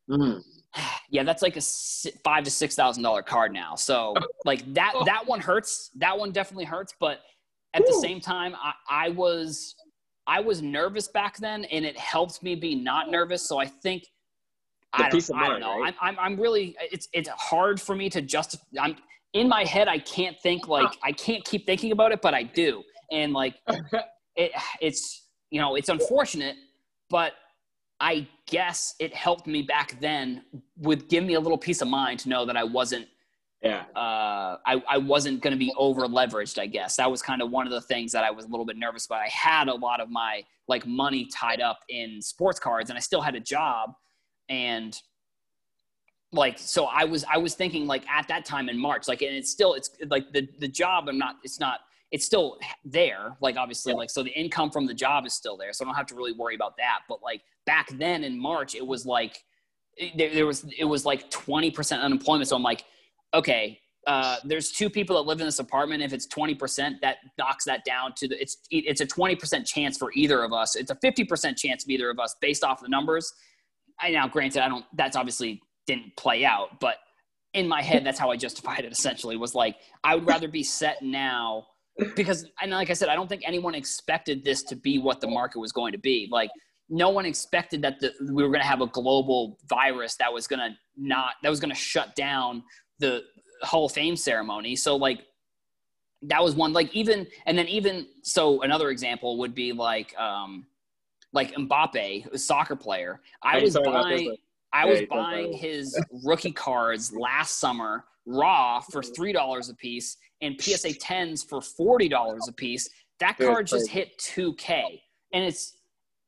[0.08, 0.38] mm-hmm.
[1.10, 1.60] Yeah, that's like a
[2.24, 3.74] five to six thousand dollar card now.
[3.74, 4.14] So
[4.46, 5.90] like that that one hurts.
[5.96, 6.94] That one definitely hurts.
[6.98, 7.20] But
[7.74, 9.74] at the same time, I, I was
[10.26, 13.46] I was nervous back then, and it helped me be not nervous.
[13.46, 14.04] So I think
[14.92, 15.80] I don't, I don't know.
[15.80, 15.94] Right?
[16.00, 18.96] I'm, I'm I'm really it's it's hard for me to just I'm
[19.32, 19.88] in my head.
[19.88, 23.56] I can't think like I can't keep thinking about it, but I do, and like
[24.36, 26.56] it it's you know it's unfortunate,
[27.10, 27.32] but
[28.02, 30.42] I guess it helped me back then
[30.76, 33.06] with give me a little peace of mind to know that I wasn't
[33.62, 33.84] Yeah.
[33.94, 36.58] uh, I, I wasn't going to be over leveraged.
[36.58, 38.66] I guess that was kind of one of the things that I was a little
[38.66, 39.20] bit nervous about.
[39.20, 43.00] I had a lot of my like money tied up in sports cards, and I
[43.00, 43.94] still had a job,
[44.48, 45.00] and
[46.32, 49.34] like so I was I was thinking like at that time in March, like and
[49.34, 51.80] it's still it's like the the job I'm not it's not
[52.10, 55.72] it's still there like obviously like so the income from the job is still there
[55.72, 58.74] so i don't have to really worry about that but like back then in march
[58.74, 59.38] it was like
[60.16, 62.48] there, there was it was like 20% unemployment.
[62.48, 62.84] So i'm like
[63.34, 66.02] okay uh, there's two people that live in this apartment.
[66.02, 70.10] If it's 20% that knocks that down to the it's it's a 20% chance for
[70.16, 70.74] either of us.
[70.74, 73.32] It's a 50% chance of either of us based off the numbers.
[74.00, 76.96] I now granted i don't that's obviously didn't play out but
[77.54, 80.62] in my head that's how i justified it essentially was like i would rather be
[80.62, 81.66] set now
[82.16, 85.28] because and like I said, I don't think anyone expected this to be what the
[85.28, 86.28] market was going to be.
[86.30, 86.50] Like
[86.88, 90.46] no one expected that the, we were going to have a global virus that was
[90.46, 92.62] going to not that was going to shut down
[92.98, 93.22] the
[93.62, 94.76] Hall of Fame ceremony.
[94.76, 95.22] So like
[96.22, 100.66] that was one like even and then even so another example would be like um
[101.32, 103.20] like Mbappe, a soccer player.
[103.42, 104.36] I was this, buying
[104.72, 109.68] I was you talk about buying his rookie cards last summer raw for three dollars
[109.68, 112.88] a piece and PSA tens for forty dollars a piece.
[113.20, 115.00] That card just hit two K,
[115.32, 115.76] and it's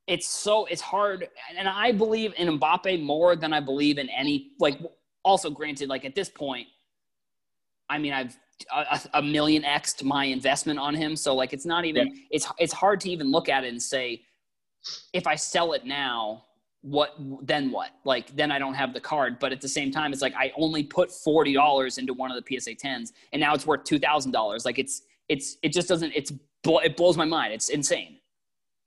[0.07, 1.29] it's so it's hard.
[1.57, 4.79] And I believe in Mbappe more than I believe in any like.
[5.25, 6.67] Also, granted, like at this point,
[7.89, 8.37] I mean, I've
[8.75, 12.73] a, a million xed my investment on him, so like it's not even it's it's
[12.73, 14.23] hard to even look at it and say
[15.13, 16.45] if I sell it now,
[16.83, 17.91] what then what?
[18.05, 19.39] Like then I don't have the card.
[19.39, 22.43] But at the same time, it's like I only put forty dollars into one of
[22.43, 24.65] the PSA tens, and now it's worth two thousand dollars.
[24.65, 26.33] Like it's it's it just doesn't it's
[26.67, 27.53] it blows my mind.
[27.53, 28.19] It's insane.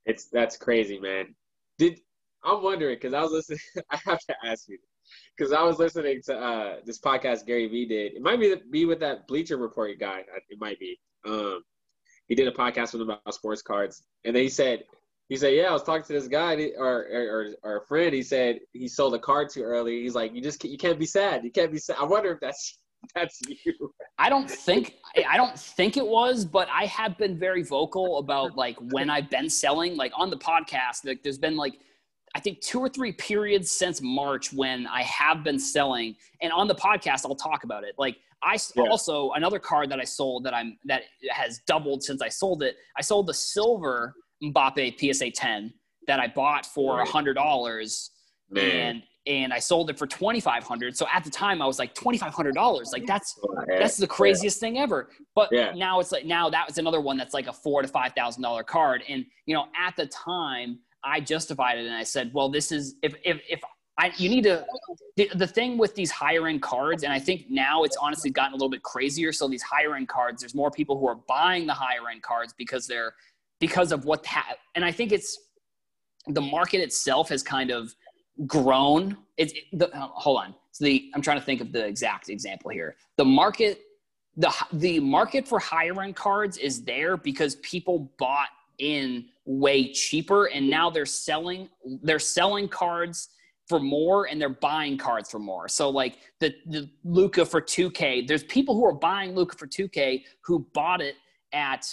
[0.08, 1.34] It's that's crazy, man.
[1.76, 2.00] Did
[2.42, 3.60] I'm wondering because I was listening.
[3.90, 4.78] I have to ask you
[5.36, 8.14] because I was listening to uh, this podcast Gary Vee did.
[8.14, 10.24] It might be be with that Bleacher Report guy.
[10.48, 10.98] It might be.
[11.26, 11.62] Um,
[12.26, 14.84] he did a podcast with him about sports cards, and then he said,
[15.28, 18.14] he said, yeah, I was talking to this guy or or, or a friend.
[18.14, 20.02] He said he sold a card too early.
[20.02, 21.44] He's like, you just you can't be sad.
[21.44, 21.96] You can't be sad.
[22.00, 22.78] I wonder if that's
[23.14, 23.92] that's you.
[24.18, 24.96] I don't think
[25.28, 29.30] I- don't think it was, but I have been very vocal about like when I've
[29.30, 31.04] been selling, like on the podcast.
[31.04, 31.74] Like there's been like
[32.34, 36.68] I think two or three periods since March when I have been selling, and on
[36.68, 37.94] the podcast I'll talk about it.
[37.98, 38.84] Like I Yeah.
[38.90, 42.76] also another card that I sold that I'm that has doubled since I sold it.
[42.96, 45.72] I sold the silver Mbappe PSA 10
[46.06, 48.10] that I bought for a hundred dollars
[48.50, 50.96] Man, and and I sold it for twenty five hundred.
[50.96, 52.90] So at the time I was like twenty five hundred dollars.
[52.92, 53.38] Like that's
[53.78, 55.10] that's the craziest thing ever.
[55.34, 55.72] But Yeah.
[55.76, 58.42] now it's like now that was another one that's like a four to five thousand
[58.42, 59.02] dollar card.
[59.08, 62.96] And you know, at the time I justified it and I said, well, this is
[63.02, 63.60] if if if
[63.98, 64.64] I you need to
[65.16, 68.52] the, the thing with these higher end cards, and I think now it's honestly gotten
[68.52, 69.32] a little bit crazier.
[69.32, 72.54] So these higher end cards, there's more people who are buying the higher end cards
[72.56, 73.14] because they're
[73.60, 75.36] because of what ha- and I think it's
[76.28, 77.94] the market itself has kind of
[78.46, 79.16] grown.
[79.36, 80.54] It's it, the, uh, hold on.
[80.72, 82.96] So the I'm trying to think of the exact example here.
[83.16, 83.80] The market,
[84.36, 90.46] the the market for higher end cards is there because people bought in way cheaper,
[90.46, 91.68] and now they're selling
[92.02, 93.30] they're selling cards
[93.68, 95.68] for more and they're buying cards for more.
[95.68, 100.24] So like the the Luka for 2K, there's people who are buying Luka for 2K
[100.40, 101.16] who bought it
[101.52, 101.86] at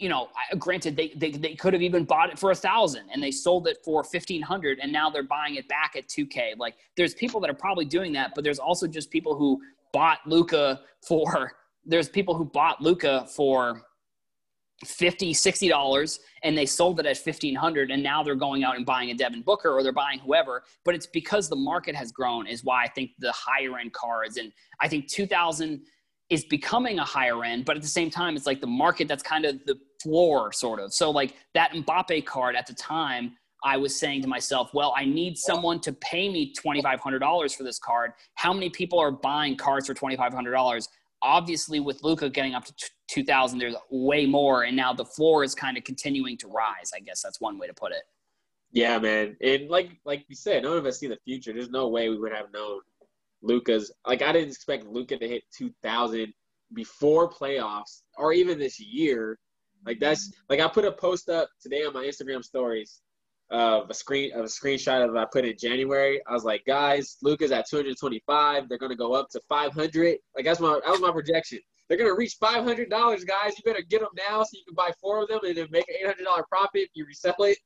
[0.00, 0.28] you know,
[0.58, 3.68] granted they, they, they could have even bought it for a thousand and they sold
[3.68, 6.58] it for 1500 and now they're buying it back at 2k.
[6.58, 9.60] Like there's people that are probably doing that, but there's also just people who
[9.92, 11.52] bought Luka for,
[11.84, 13.82] there's people who bought Luka for
[14.84, 18.86] 50 60 dollars and they sold it at 1500 and now they're going out and
[18.86, 22.46] buying a devin booker or they're buying whoever but it's because the market has grown
[22.46, 25.82] is why i think the higher end cards and i think 2000
[26.30, 29.22] is becoming a higher end but at the same time it's like the market that's
[29.22, 33.32] kind of the floor sort of so like that mbappe card at the time
[33.64, 37.78] i was saying to myself well i need someone to pay me $2500 for this
[37.78, 40.88] card how many people are buying cards for $2500
[41.22, 45.44] obviously with Luka getting up to t- 2000 there's way more and now the floor
[45.44, 48.02] is kind of continuing to rise i guess that's one way to put it
[48.72, 49.36] Yeah, man.
[49.42, 51.52] And like like you said, none of us see the future.
[51.52, 52.80] There's no way we would have known
[53.42, 56.32] Luka's like I didn't expect Luka to hit 2000
[56.74, 59.38] before playoffs or even this year.
[59.86, 63.00] Like that's like I put a post up today on my Instagram stories
[63.50, 66.20] of a screen of a screenshot of I put in January.
[66.28, 68.68] I was like, guys, Luka's at 225.
[68.68, 70.18] They're gonna go up to 500.
[70.36, 71.58] Like that's my that was my projection.
[71.88, 73.54] They're gonna reach five hundred dollars, guys.
[73.56, 75.88] You better get them now so you can buy four of them and then make
[75.88, 76.82] an eight hundred dollar profit.
[76.82, 77.58] If you resell it,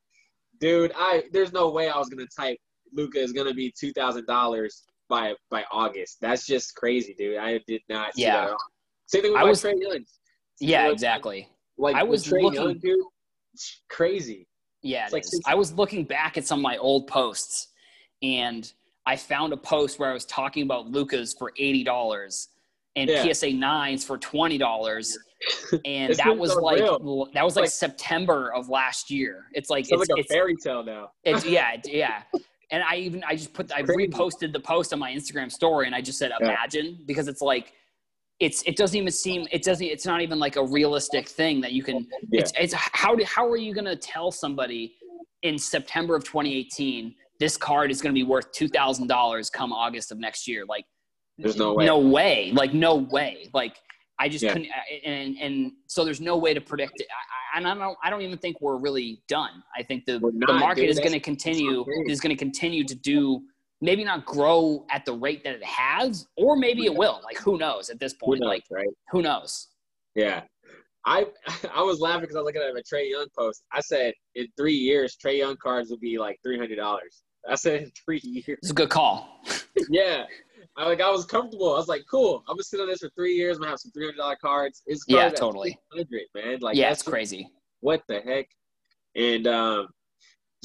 [0.61, 0.93] dude.
[0.97, 2.57] I there's no way I was gonna type
[2.95, 6.19] Luka is gonna be two thousand dollars by by August.
[6.23, 7.37] That's just crazy, dude.
[7.37, 8.37] I did not see Yeah.
[8.37, 8.57] that at all.
[9.07, 10.05] Same thing with I my was- Trae Young.
[10.61, 11.49] Yeah, exactly.
[11.79, 13.01] Like I was Trae looking- Young, dude.
[13.89, 14.47] Crazy.
[14.83, 17.69] Yeah, like I was looking back at some of my old posts,
[18.23, 18.71] and
[19.07, 22.49] I found a post where I was talking about Lukas for eighty dollars
[22.97, 23.23] and Yeah.
[23.33, 25.17] PSA nines for twenty dollars,
[25.87, 27.31] and that was like unreal.
[27.33, 29.47] that was like, Like- September of last year.
[29.53, 31.13] It's like it's, like a it's, fairy tale now.
[31.25, 32.23] it's yeah yeah.
[32.71, 35.95] And I even I just put I reposted the post on my Instagram story, and
[35.95, 36.49] I just said Yeah.
[36.49, 37.73] imagine because it's like.
[38.41, 41.73] It's it doesn't even seem it doesn't it's not even like a realistic thing that
[41.73, 42.41] you can Yeah.
[42.41, 44.97] it's, it's how do, how are you going to tell somebody
[45.43, 49.73] in September of 2018 this card is going to be worth two thousand dollars come
[49.73, 50.65] August of next year?
[50.69, 50.85] Like,
[51.39, 51.85] There's no way.
[51.85, 53.77] no way, like no way, like
[54.19, 54.53] I just Yeah.
[54.53, 54.69] couldn't,
[55.05, 57.07] and and so there's no way to predict it.
[57.55, 59.63] I, and I don't I don't even think we're really done.
[59.77, 60.91] I think the the market dude.
[60.91, 63.43] is going to continue is going to continue to do
[63.85, 67.21] maybe not grow at the rate that it has, or maybe it will.
[67.23, 68.41] Like who knows at this Who point?
[68.41, 68.89] knows, Like right?
[69.11, 69.69] who knows?
[70.15, 70.43] Yeah.
[71.05, 71.27] I
[71.75, 73.63] I was laughing because I was looking at a Trae Young post.
[73.73, 77.23] I said in three years, Trae Young cards will be like three hundred dollars.
[77.49, 78.59] I said in three years.
[78.63, 79.29] It's a good call.
[79.91, 80.25] yeah.
[80.77, 81.75] I like I was comfortable.
[81.75, 82.43] I was like, cool.
[82.49, 83.57] I'm gonna sit on this for three years.
[83.57, 84.83] I'm gonna have some three hundred dollar cards.
[84.87, 85.79] It's Yeah, cards totally.
[85.93, 86.59] 300, man.
[86.61, 87.51] Like yeah, that's it's crazy.
[87.81, 88.47] what the heck
[89.15, 89.89] and um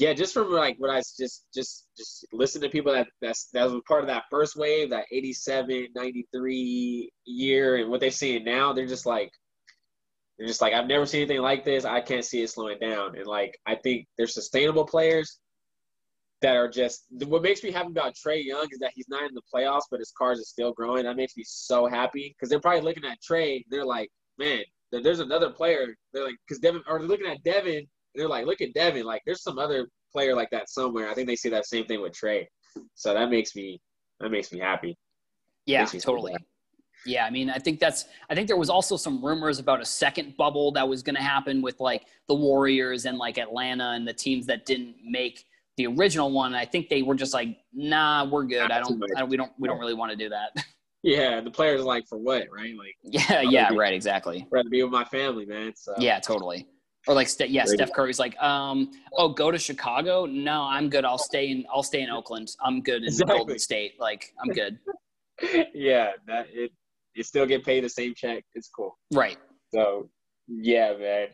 [0.00, 3.70] yeah just from like what i just just just listen to people that that's that
[3.70, 8.72] was part of that first wave that 87 93 year and what they're seeing now
[8.72, 9.30] they're just like
[10.38, 13.14] they're just like i've never seen anything like this i can't see it slowing down
[13.16, 15.38] and like i think they're sustainable players
[16.40, 19.34] that are just what makes me happy about Trae Young is that he's not in
[19.34, 21.04] the playoffs, but his cards are still growing.
[21.04, 23.62] That makes me so happy because they're probably looking at Trae.
[23.68, 25.94] They're like, man, there's another player.
[26.12, 27.86] They're like, because Devin, or they're looking at Devin.
[28.14, 29.04] They're like, look at Devin.
[29.04, 31.08] Like, there's some other player like that somewhere.
[31.08, 32.46] I think they see that same thing with Trae.
[32.94, 33.80] So that makes me
[34.20, 34.96] that makes me happy.
[35.66, 36.36] Yeah, me totally.
[37.06, 38.04] Yeah, I mean, I think that's.
[38.28, 41.22] I think there was also some rumors about a second bubble that was going to
[41.22, 45.46] happen with like the Warriors and like Atlanta and the teams that didn't make
[45.76, 46.54] the original one.
[46.54, 48.68] I think they were just like, nah, we're good.
[48.68, 49.02] Not I don't.
[49.16, 49.52] I don't we don't.
[49.58, 50.50] We don't really want to do that.
[51.02, 52.76] Yeah, the players are like, for what, right?
[52.76, 53.40] Like, yeah.
[53.40, 53.70] Yeah.
[53.72, 53.94] Right.
[53.94, 54.42] Exactly.
[54.42, 55.72] I'd rather be with my family, man.
[55.74, 56.20] So Yeah.
[56.20, 56.66] Totally.
[57.06, 60.26] Or like, yeah, Steph Curry's like, um, oh, go to Chicago?
[60.26, 61.04] No, I'm good.
[61.04, 61.64] I'll stay in.
[61.72, 62.50] I'll stay in Oakland.
[62.62, 63.36] I'm good in Exactly.
[63.36, 63.92] Golden State.
[63.98, 64.78] Like, I'm good.
[65.74, 66.72] yeah, that it
[67.14, 68.44] you still get paid the same check.
[68.54, 68.98] It's cool.
[69.12, 69.38] Right.
[69.72, 70.10] So
[70.46, 71.28] yeah, man.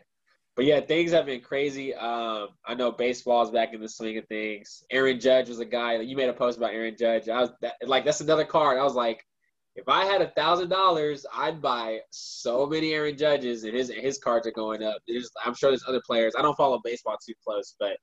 [0.55, 1.93] But yeah, things have been crazy.
[1.93, 4.83] Um, I know baseball's back in the swing of things.
[4.89, 5.99] Aaron Judge was a guy.
[5.99, 7.29] You made a post about Aaron Judge.
[7.29, 8.79] I was that, like, that's another card.
[8.79, 9.23] I was like,
[9.77, 14.17] if I had a thousand dollars, I'd buy so many Aaron Judges, and his his
[14.17, 14.97] cards are going up.
[15.07, 16.33] There's, I'm sure there's other players.
[16.37, 17.97] I don't follow baseball too close, but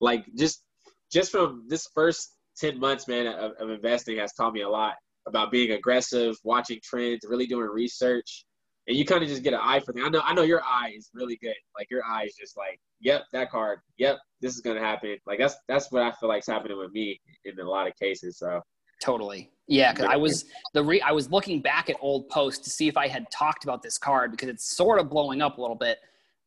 [0.00, 0.64] like just
[1.12, 4.94] just from this first ten months, man, of, of investing has taught me a lot
[5.26, 8.44] about being aggressive, watching trends, really doing research
[8.88, 10.06] and you kind of just get an eye for things.
[10.06, 11.54] I know, I know your eye is really good.
[11.78, 15.16] Like your eye is just like, yep, that card, yep, this is gonna happen.
[15.26, 18.38] Like that's that's what I feel like's happening with me in a lot of cases.
[18.38, 18.60] So
[19.02, 19.50] Totally.
[19.68, 20.44] Yeah, because I was
[20.74, 23.64] the re- I was looking back at old posts to see if I had talked
[23.64, 25.98] about this card because it's sort of blowing up a little bit.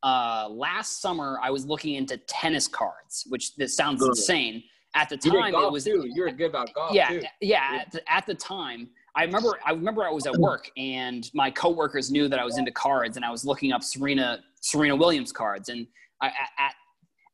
[0.04, 4.10] Uh, last summer, I was looking into tennis cards, which this sounds Good.
[4.10, 4.64] insane.
[4.94, 6.06] At the time, it was too.
[6.14, 7.24] You were good about golf yeah, too.
[7.42, 7.80] yeah.
[7.82, 11.50] At the, at the time, I remember I remember I was at work and my
[11.50, 15.32] coworkers knew that I was into cards and I was looking up Serena Serena Williams
[15.32, 15.88] cards and
[16.22, 16.28] I,
[16.58, 16.74] at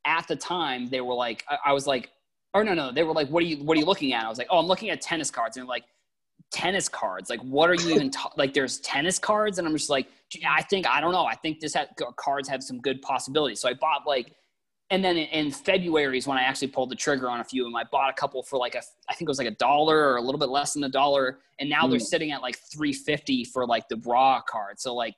[0.05, 2.11] at the time they were like I, I was like
[2.53, 4.25] or no no they were like what are you what are you looking at?
[4.25, 5.57] I was like oh I'm looking at tennis cards.
[5.57, 5.85] And they're like
[6.51, 7.29] tennis cards?
[7.29, 9.57] Like what are you even ta- like there's tennis cards?
[9.57, 10.07] And I'm just like
[10.47, 11.25] I think I don't know.
[11.25, 13.59] I think this had, cards have some good possibilities.
[13.59, 14.33] So I bought like
[14.91, 17.67] and then in, February is when I actually pulled the trigger on a few of
[17.67, 17.77] them.
[17.77, 20.17] I bought a couple for like a, I think it was like a dollar or
[20.17, 22.05] a little bit less than a dollar, and now they're Mm.
[22.05, 24.81] sitting at like three fifty for like the raw card.
[24.81, 25.15] So like,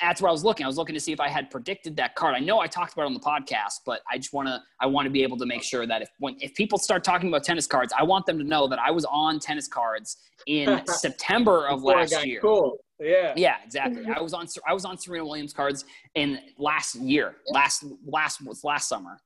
[0.00, 0.64] that's where I was looking.
[0.64, 2.34] I was looking to see if I had predicted that card.
[2.34, 4.86] I know I talked about it on the podcast, but I just want to, I
[4.86, 7.44] want to be able to make sure that if when if people start talking about
[7.44, 11.66] tennis cards, I want them to know that I was on tennis cards in September
[11.68, 12.40] of Before last year.
[12.40, 12.78] Cool.
[13.00, 13.32] Yeah.
[13.36, 14.04] Yeah, exactly.
[14.06, 18.62] I was on I was on Serena Williams cards in last year, last last was
[18.64, 19.18] last summer.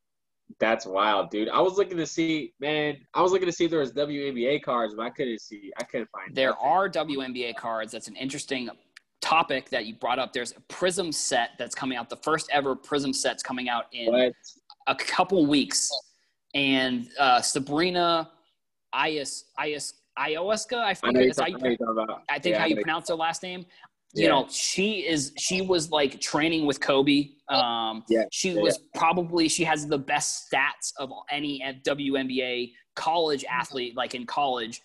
[0.61, 1.49] That's wild, dude.
[1.49, 2.97] I was looking to see, man.
[3.15, 5.73] I was looking to see if there was WNBA cards, but I couldn't see.
[5.79, 6.35] I couldn't find.
[6.35, 6.65] There nothing.
[6.65, 7.93] are WNBA cards.
[7.93, 8.71] That's an interesting
[9.21, 12.09] topic that you brought up, there's a Prizm set that's coming out.
[12.09, 14.33] The first ever Prizm set's coming out in
[14.87, 15.91] a couple weeks,
[16.55, 18.31] and uh, Sabrina
[18.95, 21.77] Ios Ios Ioska, I I think know you're that's how talking, you, I know you're
[21.79, 22.23] talking about.
[22.31, 23.67] I think Yeah, how you pronounce her last name.
[24.15, 24.29] You Yeah.
[24.31, 27.31] know, she is she was like training with Kobe.
[27.49, 33.45] Um, Yeah, she yeah, was probably she has the best stats of any WNBA college
[33.45, 34.81] athlete, like in college.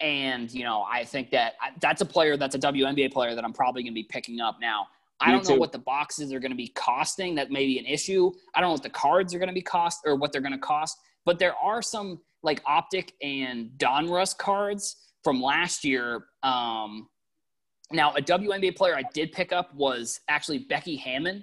[0.00, 3.52] And you know, I think that that's a player that's a WNBA player that I'm
[3.52, 4.86] probably going to be picking up now.
[5.20, 7.34] I don't know what the boxes are going to be costing.
[7.34, 8.30] That may be an issue.
[8.54, 10.52] I don't know what the cards are going to be cost or what they're going
[10.52, 10.96] to cost.
[11.24, 14.94] But there are some like Optic and Donruss cards
[15.24, 16.26] from last year.
[16.44, 17.08] Um,
[17.90, 21.42] now, a WNBA player I did pick up was actually Becky Hammond,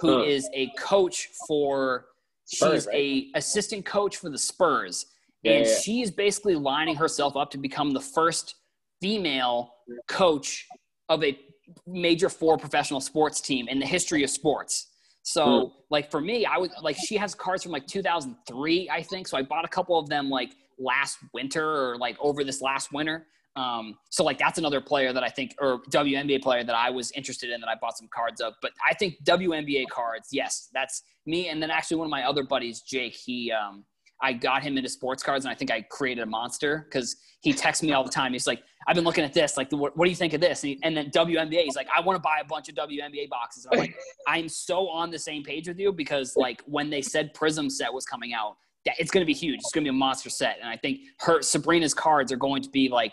[0.00, 0.24] who Huh.
[0.24, 2.06] is a coach for.
[2.46, 2.94] Spurs, she's right?
[2.96, 5.06] a assistant coach for the Spurs,
[5.44, 5.74] and yeah.
[5.82, 8.56] she is basically lining herself up to become the first
[9.00, 9.74] female
[10.08, 10.66] coach
[11.08, 11.38] of a
[11.86, 14.88] major four professional sports team in the history of sports.
[15.22, 19.26] So, like for me, I would like she has cards from like 2003, I think.
[19.26, 22.92] So I bought a couple of them like last winter or like over this last
[22.92, 23.26] winter.
[23.56, 27.10] Um, so like that's another player that I think, or WNBA player that I was
[27.12, 28.54] interested in that I bought some cards of.
[28.60, 31.48] But I think WNBA cards, yes, that's me.
[31.48, 33.84] And then actually one of my other buddies, Jake, he, um,
[34.22, 37.52] I got him into sports cards and I think I created a monster because he
[37.52, 38.32] texts me all the time.
[38.32, 39.56] He's like, I've been looking at this.
[39.56, 40.62] Like, what, what do you think of this?
[40.62, 43.28] And, he, and then WNBA, he's like, I want to buy a bunch of WNBA
[43.28, 43.66] boxes.
[43.66, 43.96] And I'm like,
[44.26, 47.92] I'm so on the same page with you because like when they said Prizm set
[47.92, 48.56] was coming out,
[48.86, 49.60] that it's going to be huge.
[49.60, 50.58] It's going to be a monster set.
[50.60, 53.12] And I think her Sabrina's cards are going to be like,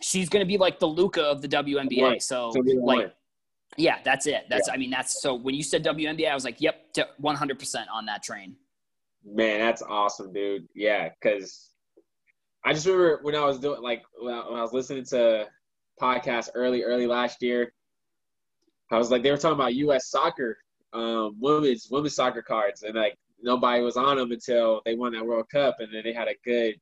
[0.00, 2.02] she's going to be like the Luka of the WNBA.
[2.02, 2.22] Right.
[2.22, 3.14] So So like,
[3.76, 4.46] yeah, that's it.
[4.48, 8.06] That's, I mean, that's so when you said WNBA, I was like, yep, 100% on
[8.06, 8.56] that train.
[9.24, 10.68] Man, that's awesome, dude.
[10.74, 11.70] Yeah, because
[12.64, 15.46] I just remember when I was doing like when I, when I was listening to
[16.00, 17.72] podcasts early, early last year.
[18.90, 20.08] I was like, they were talking about U.S.
[20.08, 20.56] soccer,
[20.94, 25.26] um, women's women's soccer cards, and like nobody was on them until they won that
[25.26, 26.74] World Cup, and then they had a good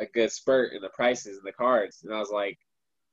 [0.00, 2.58] a good spurt in the prices and the cards, and I was like,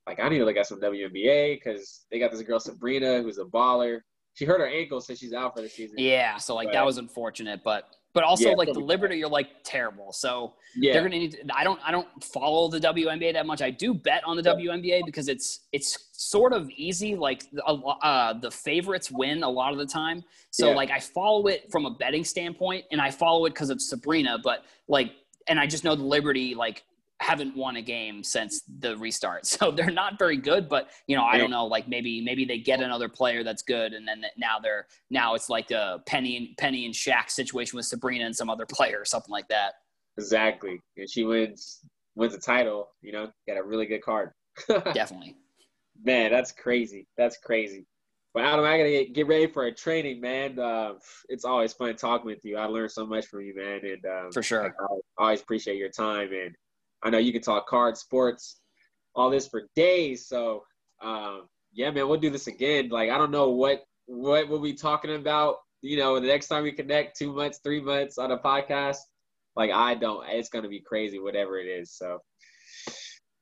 [0.06, 3.38] like I need to look at some WNBA because they got this girl Sabrina who's
[3.38, 4.00] a baller.
[4.34, 5.96] She hurt her ankle, so she's out for the season.
[5.98, 6.38] Yeah.
[6.38, 8.54] So like, that was unfortunate, but, but also Yeah.
[8.56, 10.12] like the Liberty, you're like terrible.
[10.12, 11.32] So yeah, they're gonna need.
[11.32, 11.80] To, I don't.
[11.86, 13.62] I don't follow the WNBA that much.
[13.62, 17.14] I do bet on the WNBA because it's it's sort of easy.
[17.16, 20.24] Like a uh, the favorites win a lot of the time.
[20.50, 20.74] So Yeah.
[20.76, 24.38] like I follow it from a betting standpoint, and I follow it because of Sabrina.
[24.42, 25.12] But like,
[25.48, 26.84] and I just know the Liberty like
[27.22, 30.68] haven't won a game since the restart, so they're not very good.
[30.68, 31.66] But you know, I don't know.
[31.66, 35.48] Like maybe maybe they get another player that's good, and then now they're now it's
[35.48, 39.04] like a Penny and Penny and Shaq situation with Sabrina and some other player or
[39.04, 39.74] something like that.
[40.18, 40.80] Exactly.
[40.96, 41.80] And she wins
[42.14, 44.30] wins the title, you know, got a really good card.
[44.68, 45.36] Definitely.
[46.04, 47.06] man, that's crazy.
[47.16, 47.86] That's crazy.
[48.34, 50.58] But Adam, I gotta get, get ready for a training, man.
[50.58, 50.94] Uh,
[51.28, 52.56] it's always fun talking with you.
[52.56, 54.74] I learned so much from you, man, and um, For sure.
[54.78, 56.30] I always appreciate your time.
[56.32, 56.54] And
[57.02, 58.60] I know you can talk cards, sports,
[59.14, 60.26] all this for days.
[60.26, 60.64] So
[61.02, 62.88] um, yeah, man, we'll do this again.
[62.88, 65.56] Like I don't know what what we'll be talking about.
[65.80, 68.98] You know, the next time we connect, two months, three months on a podcast.
[69.56, 70.24] Like I don't.
[70.28, 71.92] It's gonna be crazy, whatever it is.
[71.92, 72.18] So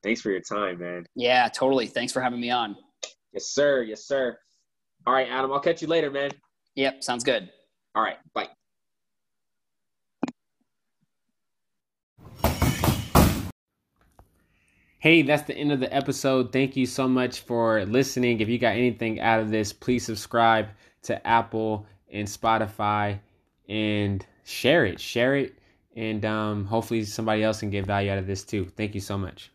[0.03, 1.05] thanks for your time, man.
[1.15, 1.87] Yeah, totally.
[1.87, 2.77] Thanks for having me on.
[3.33, 3.83] Yes, sir.
[3.83, 4.39] Yes, sir.
[5.07, 5.53] All right, Adam.
[5.53, 6.31] I'll catch you later, man.
[6.75, 7.51] Yep, sounds good.
[7.95, 8.17] All right.
[8.35, 8.49] Bye.
[15.01, 16.53] Hey, that's the end of the episode.
[16.53, 18.43] Thank you so much for listening.
[18.43, 20.69] If you got anything out of this, please subscribe
[21.05, 23.19] to Apple and Spotify
[23.67, 25.01] and share it.
[25.01, 25.59] Share it.
[25.97, 28.71] And um, hopefully somebody else can get value out of this too.
[28.77, 29.49] Thank you so much.